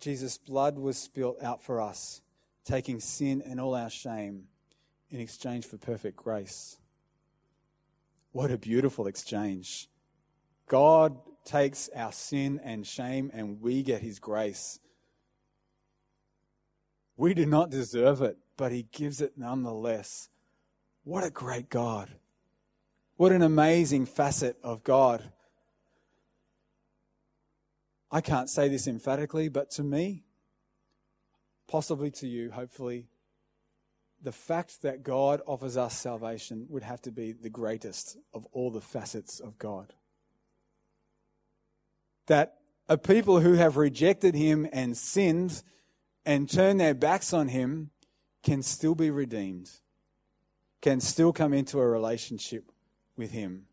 Jesus' 0.00 0.38
blood 0.38 0.78
was 0.78 0.96
spilt 0.96 1.42
out 1.42 1.62
for 1.62 1.80
us, 1.80 2.22
taking 2.64 3.00
sin 3.00 3.42
and 3.44 3.60
all 3.60 3.74
our 3.74 3.90
shame 3.90 4.44
in 5.10 5.20
exchange 5.20 5.66
for 5.66 5.76
perfect 5.76 6.16
grace. 6.16 6.78
What 8.32 8.50
a 8.50 8.58
beautiful 8.58 9.06
exchange. 9.06 9.88
God 10.68 11.18
takes 11.44 11.90
our 11.94 12.12
sin 12.12 12.60
and 12.62 12.86
shame, 12.86 13.30
and 13.34 13.60
we 13.60 13.82
get 13.82 14.02
his 14.02 14.18
grace. 14.18 14.78
We 17.20 17.34
do 17.34 17.44
not 17.44 17.68
deserve 17.68 18.22
it, 18.22 18.38
but 18.56 18.72
he 18.72 18.86
gives 18.92 19.20
it 19.20 19.34
nonetheless. 19.36 20.30
What 21.04 21.22
a 21.22 21.28
great 21.28 21.68
God. 21.68 22.08
What 23.18 23.30
an 23.30 23.42
amazing 23.42 24.06
facet 24.06 24.56
of 24.62 24.82
God. 24.82 25.30
I 28.10 28.22
can't 28.22 28.48
say 28.48 28.70
this 28.70 28.86
emphatically, 28.86 29.50
but 29.50 29.70
to 29.72 29.82
me, 29.82 30.24
possibly 31.68 32.10
to 32.12 32.26
you, 32.26 32.52
hopefully, 32.52 33.08
the 34.22 34.32
fact 34.32 34.80
that 34.80 35.02
God 35.02 35.42
offers 35.46 35.76
us 35.76 35.98
salvation 35.98 36.64
would 36.70 36.84
have 36.84 37.02
to 37.02 37.12
be 37.12 37.32
the 37.32 37.50
greatest 37.50 38.16
of 38.32 38.46
all 38.52 38.70
the 38.70 38.80
facets 38.80 39.40
of 39.40 39.58
God. 39.58 39.92
That 42.28 42.54
a 42.88 42.96
people 42.96 43.40
who 43.40 43.52
have 43.52 43.76
rejected 43.76 44.34
Him 44.34 44.66
and 44.72 44.96
sinned 44.96 45.62
and 46.24 46.48
turn 46.48 46.76
their 46.76 46.94
backs 46.94 47.32
on 47.32 47.48
Him 47.48 47.90
can 48.42 48.62
still 48.62 48.94
be 48.94 49.10
redeemed, 49.10 49.70
can 50.80 51.00
still 51.00 51.32
come 51.32 51.52
into 51.52 51.78
a 51.78 51.88
relationship 51.88 52.70
with 53.16 53.32
Him. 53.32 53.66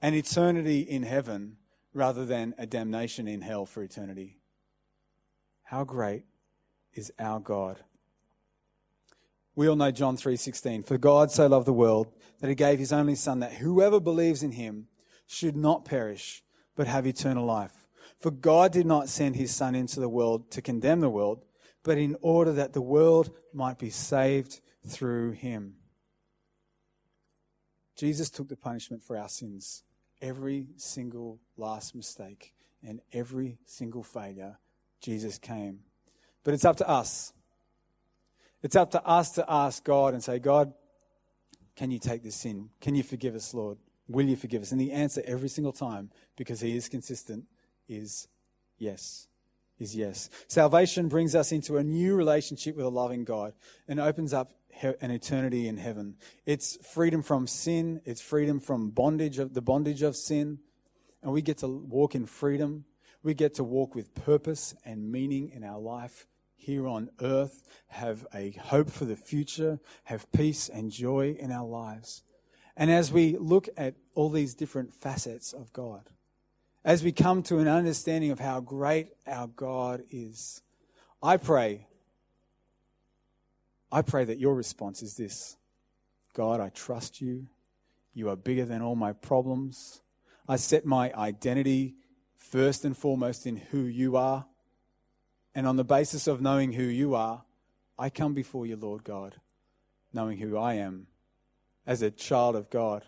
An 0.00 0.14
eternity 0.14 0.80
in 0.80 1.04
heaven 1.04 1.58
rather 1.94 2.24
than 2.24 2.54
a 2.58 2.66
damnation 2.66 3.28
in 3.28 3.42
hell 3.42 3.66
for 3.66 3.82
eternity. 3.82 4.38
How 5.64 5.84
great 5.84 6.24
is 6.94 7.12
our 7.18 7.40
God? 7.40 7.78
We 9.54 9.68
all 9.68 9.76
know 9.76 9.90
John 9.90 10.16
3:16, 10.16 10.82
for 10.82 10.96
God 10.96 11.30
so 11.30 11.46
loved 11.46 11.66
the 11.66 11.72
world 11.72 12.12
that 12.40 12.48
he 12.48 12.54
gave 12.54 12.78
his 12.78 12.92
only 12.92 13.14
son 13.14 13.40
that 13.40 13.54
whoever 13.54 14.00
believes 14.00 14.42
in 14.42 14.52
him 14.52 14.88
should 15.26 15.56
not 15.56 15.84
perish 15.84 16.42
but 16.74 16.86
have 16.86 17.06
eternal 17.06 17.44
life. 17.44 17.81
For 18.22 18.30
God 18.30 18.70
did 18.70 18.86
not 18.86 19.08
send 19.08 19.34
his 19.34 19.52
son 19.52 19.74
into 19.74 19.98
the 19.98 20.08
world 20.08 20.52
to 20.52 20.62
condemn 20.62 21.00
the 21.00 21.10
world, 21.10 21.44
but 21.82 21.98
in 21.98 22.16
order 22.22 22.52
that 22.52 22.72
the 22.72 22.80
world 22.80 23.30
might 23.52 23.78
be 23.78 23.90
saved 23.90 24.60
through 24.86 25.32
him. 25.32 25.74
Jesus 27.96 28.30
took 28.30 28.48
the 28.48 28.56
punishment 28.56 29.02
for 29.02 29.16
our 29.16 29.28
sins 29.28 29.82
every 30.20 30.68
single 30.76 31.40
last 31.56 31.96
mistake 31.96 32.54
and 32.86 33.00
every 33.12 33.58
single 33.66 34.04
failure, 34.04 34.56
Jesus 35.00 35.36
came. 35.36 35.80
But 36.44 36.54
it's 36.54 36.64
up 36.64 36.76
to 36.76 36.88
us. 36.88 37.32
It's 38.62 38.76
up 38.76 38.92
to 38.92 39.04
us 39.04 39.32
to 39.32 39.44
ask 39.48 39.82
God 39.82 40.14
and 40.14 40.22
say, 40.22 40.38
God, 40.38 40.72
can 41.74 41.90
you 41.90 41.98
take 41.98 42.22
this 42.22 42.36
sin? 42.36 42.70
Can 42.80 42.94
you 42.94 43.02
forgive 43.02 43.34
us, 43.34 43.52
Lord? 43.52 43.78
Will 44.06 44.26
you 44.26 44.36
forgive 44.36 44.62
us? 44.62 44.70
And 44.70 44.80
the 44.80 44.92
answer 44.92 45.22
every 45.26 45.48
single 45.48 45.72
time, 45.72 46.10
because 46.36 46.60
He 46.60 46.76
is 46.76 46.88
consistent, 46.88 47.46
is 47.96 48.28
yes. 48.78 49.28
Is 49.78 49.96
yes. 49.96 50.30
Salvation 50.48 51.08
brings 51.08 51.34
us 51.34 51.50
into 51.50 51.76
a 51.76 51.82
new 51.82 52.14
relationship 52.14 52.76
with 52.76 52.86
a 52.86 52.90
loving 52.90 53.24
God 53.24 53.54
and 53.88 53.98
opens 53.98 54.32
up 54.32 54.52
an 55.00 55.10
eternity 55.10 55.68
in 55.68 55.76
heaven. 55.76 56.16
It's 56.46 56.78
freedom 56.86 57.22
from 57.22 57.46
sin. 57.46 58.00
It's 58.04 58.20
freedom 58.20 58.60
from 58.60 58.90
bondage 58.90 59.38
of 59.38 59.54
the 59.54 59.62
bondage 59.62 60.02
of 60.02 60.16
sin. 60.16 60.58
And 61.22 61.32
we 61.32 61.42
get 61.42 61.58
to 61.58 61.68
walk 61.68 62.14
in 62.14 62.26
freedom. 62.26 62.84
We 63.22 63.34
get 63.34 63.54
to 63.54 63.64
walk 63.64 63.94
with 63.94 64.14
purpose 64.14 64.74
and 64.84 65.10
meaning 65.10 65.50
in 65.50 65.64
our 65.64 65.78
life 65.78 66.26
here 66.62 66.86
on 66.86 67.10
earth, 67.20 67.64
have 67.88 68.24
a 68.32 68.52
hope 68.52 68.88
for 68.88 69.04
the 69.04 69.16
future, 69.16 69.80
have 70.04 70.30
peace 70.30 70.68
and 70.68 70.92
joy 70.92 71.36
in 71.38 71.50
our 71.50 71.66
lives. 71.66 72.22
And 72.76 72.90
as 72.90 73.12
we 73.12 73.36
look 73.36 73.68
at 73.76 73.94
all 74.14 74.30
these 74.30 74.54
different 74.54 74.94
facets 74.94 75.52
of 75.52 75.72
God, 75.72 76.08
as 76.84 77.02
we 77.02 77.12
come 77.12 77.42
to 77.44 77.58
an 77.58 77.68
understanding 77.68 78.30
of 78.30 78.40
how 78.40 78.60
great 78.60 79.08
our 79.26 79.46
God 79.46 80.02
is, 80.10 80.62
I 81.22 81.36
pray 81.36 81.86
I 83.92 84.00
pray 84.00 84.24
that 84.24 84.38
your 84.38 84.54
response 84.54 85.02
is 85.02 85.16
this 85.16 85.58
God, 86.34 86.60
I 86.60 86.70
trust 86.70 87.20
you. 87.20 87.46
You 88.14 88.30
are 88.30 88.36
bigger 88.36 88.64
than 88.64 88.80
all 88.80 88.96
my 88.96 89.12
problems. 89.12 90.00
I 90.48 90.56
set 90.56 90.86
my 90.86 91.12
identity 91.12 91.94
first 92.36 92.84
and 92.86 92.96
foremost 92.96 93.46
in 93.46 93.56
who 93.56 93.82
you 93.82 94.16
are. 94.16 94.46
And 95.54 95.66
on 95.66 95.76
the 95.76 95.84
basis 95.84 96.26
of 96.26 96.40
knowing 96.40 96.72
who 96.72 96.84
you 96.84 97.14
are, 97.14 97.44
I 97.98 98.08
come 98.08 98.32
before 98.32 98.64
you, 98.64 98.76
Lord 98.76 99.04
God, 99.04 99.36
knowing 100.12 100.38
who 100.38 100.56
I 100.56 100.74
am 100.74 101.06
as 101.86 102.00
a 102.00 102.10
child 102.10 102.56
of 102.56 102.70
God, 102.70 103.04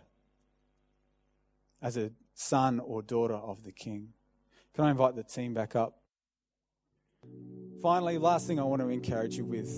as 1.80 1.96
a 1.96 2.10
son 2.34 2.80
or 2.80 3.02
daughter 3.02 3.34
of 3.34 3.62
the 3.64 3.72
King. 3.72 4.10
Can 4.74 4.84
I 4.84 4.90
invite 4.90 5.16
the 5.16 5.22
team 5.22 5.54
back 5.54 5.74
up? 5.76 5.98
finally, 7.84 8.16
last 8.16 8.46
thing 8.46 8.58
I 8.58 8.62
want 8.62 8.80
to 8.80 8.88
encourage 8.88 9.36
you 9.36 9.44
with 9.44 9.70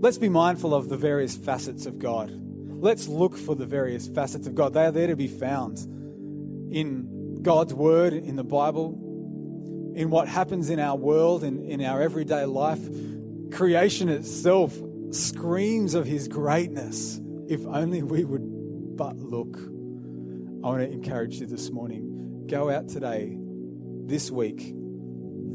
let's 0.00 0.16
be 0.16 0.28
mindful 0.28 0.72
of 0.72 0.88
the 0.88 0.96
various 0.96 1.36
facets 1.36 1.84
of 1.84 1.98
God. 1.98 2.30
Let's 2.30 3.08
look 3.08 3.36
for 3.36 3.56
the 3.56 3.66
various 3.66 4.06
facets 4.06 4.46
of 4.46 4.54
God. 4.54 4.74
They 4.74 4.84
are 4.86 4.92
there 4.92 5.08
to 5.08 5.16
be 5.16 5.26
found 5.26 5.78
in 6.72 7.42
God's 7.42 7.74
Word, 7.74 8.12
in 8.12 8.36
the 8.36 8.44
Bible, 8.44 8.92
in 9.96 10.08
what 10.08 10.28
happens 10.28 10.70
in 10.70 10.78
our 10.78 10.96
world, 10.96 11.42
in, 11.42 11.64
in 11.64 11.82
our 11.82 12.00
everyday 12.00 12.44
life. 12.44 12.80
Creation 13.50 14.08
itself 14.08 14.78
screams 15.10 15.94
of 15.94 16.06
His 16.06 16.28
greatness. 16.28 17.20
If 17.48 17.66
only 17.66 18.04
we 18.04 18.24
would 18.24 18.96
but 18.96 19.16
look. 19.16 19.58
I 20.62 20.68
want 20.68 20.82
to 20.82 20.90
encourage 20.90 21.40
you 21.40 21.46
this 21.46 21.70
morning. 21.70 22.44
Go 22.46 22.70
out 22.70 22.86
today, 22.86 23.34
this 24.04 24.30
week, 24.30 24.74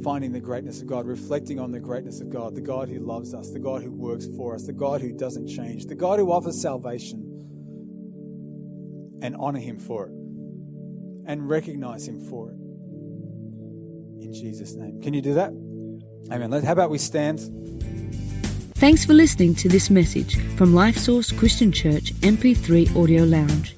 finding 0.03 0.31
the 0.31 0.39
greatness 0.39 0.81
of 0.81 0.87
God, 0.87 1.05
reflecting 1.05 1.59
on 1.59 1.71
the 1.71 1.79
greatness 1.79 2.21
of 2.21 2.31
God, 2.31 2.55
the 2.55 2.61
God 2.61 2.89
who 2.89 2.99
loves 2.99 3.35
us, 3.35 3.51
the 3.51 3.59
God 3.59 3.83
who 3.83 3.91
works 3.91 4.25
for 4.35 4.55
us, 4.55 4.63
the 4.65 4.73
God 4.73 5.01
who 5.01 5.11
doesn't 5.13 5.47
change, 5.47 5.85
the 5.85 5.93
God 5.93 6.17
who 6.17 6.31
offers 6.31 6.59
salvation, 6.59 7.19
and 9.21 9.35
honor 9.37 9.59
Him 9.59 9.77
for 9.77 10.07
it, 10.07 10.11
and 11.29 11.47
recognize 11.47 12.07
Him 12.07 12.19
for 12.27 12.49
it. 12.49 12.57
In 14.23 14.33
Jesus' 14.33 14.73
name. 14.73 15.01
Can 15.01 15.13
you 15.13 15.21
do 15.21 15.35
that? 15.35 15.51
Amen. 16.31 16.63
How 16.63 16.71
about 16.71 16.89
we 16.89 16.97
stand? 16.97 17.41
Thanks 18.75 19.05
for 19.05 19.13
listening 19.13 19.53
to 19.55 19.69
this 19.69 19.91
message 19.91 20.37
from 20.55 20.73
LifeSource 20.73 21.37
Christian 21.37 21.71
Church 21.71 22.11
MP3 22.21 22.95
Audio 22.95 23.23
Lounge. 23.23 23.75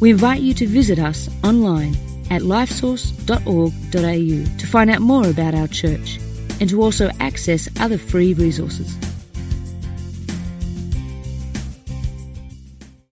We 0.00 0.10
invite 0.10 0.40
you 0.40 0.54
to 0.54 0.66
visit 0.66 0.98
us 0.98 1.28
online 1.42 1.94
at 2.30 2.42
lifesource.org.au 2.42 4.58
to 4.58 4.66
find 4.66 4.90
out 4.90 5.00
more 5.00 5.28
about 5.28 5.54
our 5.54 5.68
church 5.68 6.18
and 6.60 6.68
to 6.70 6.82
also 6.82 7.10
access 7.20 7.68
other 7.80 7.98
free 7.98 8.34
resources. 8.34 9.07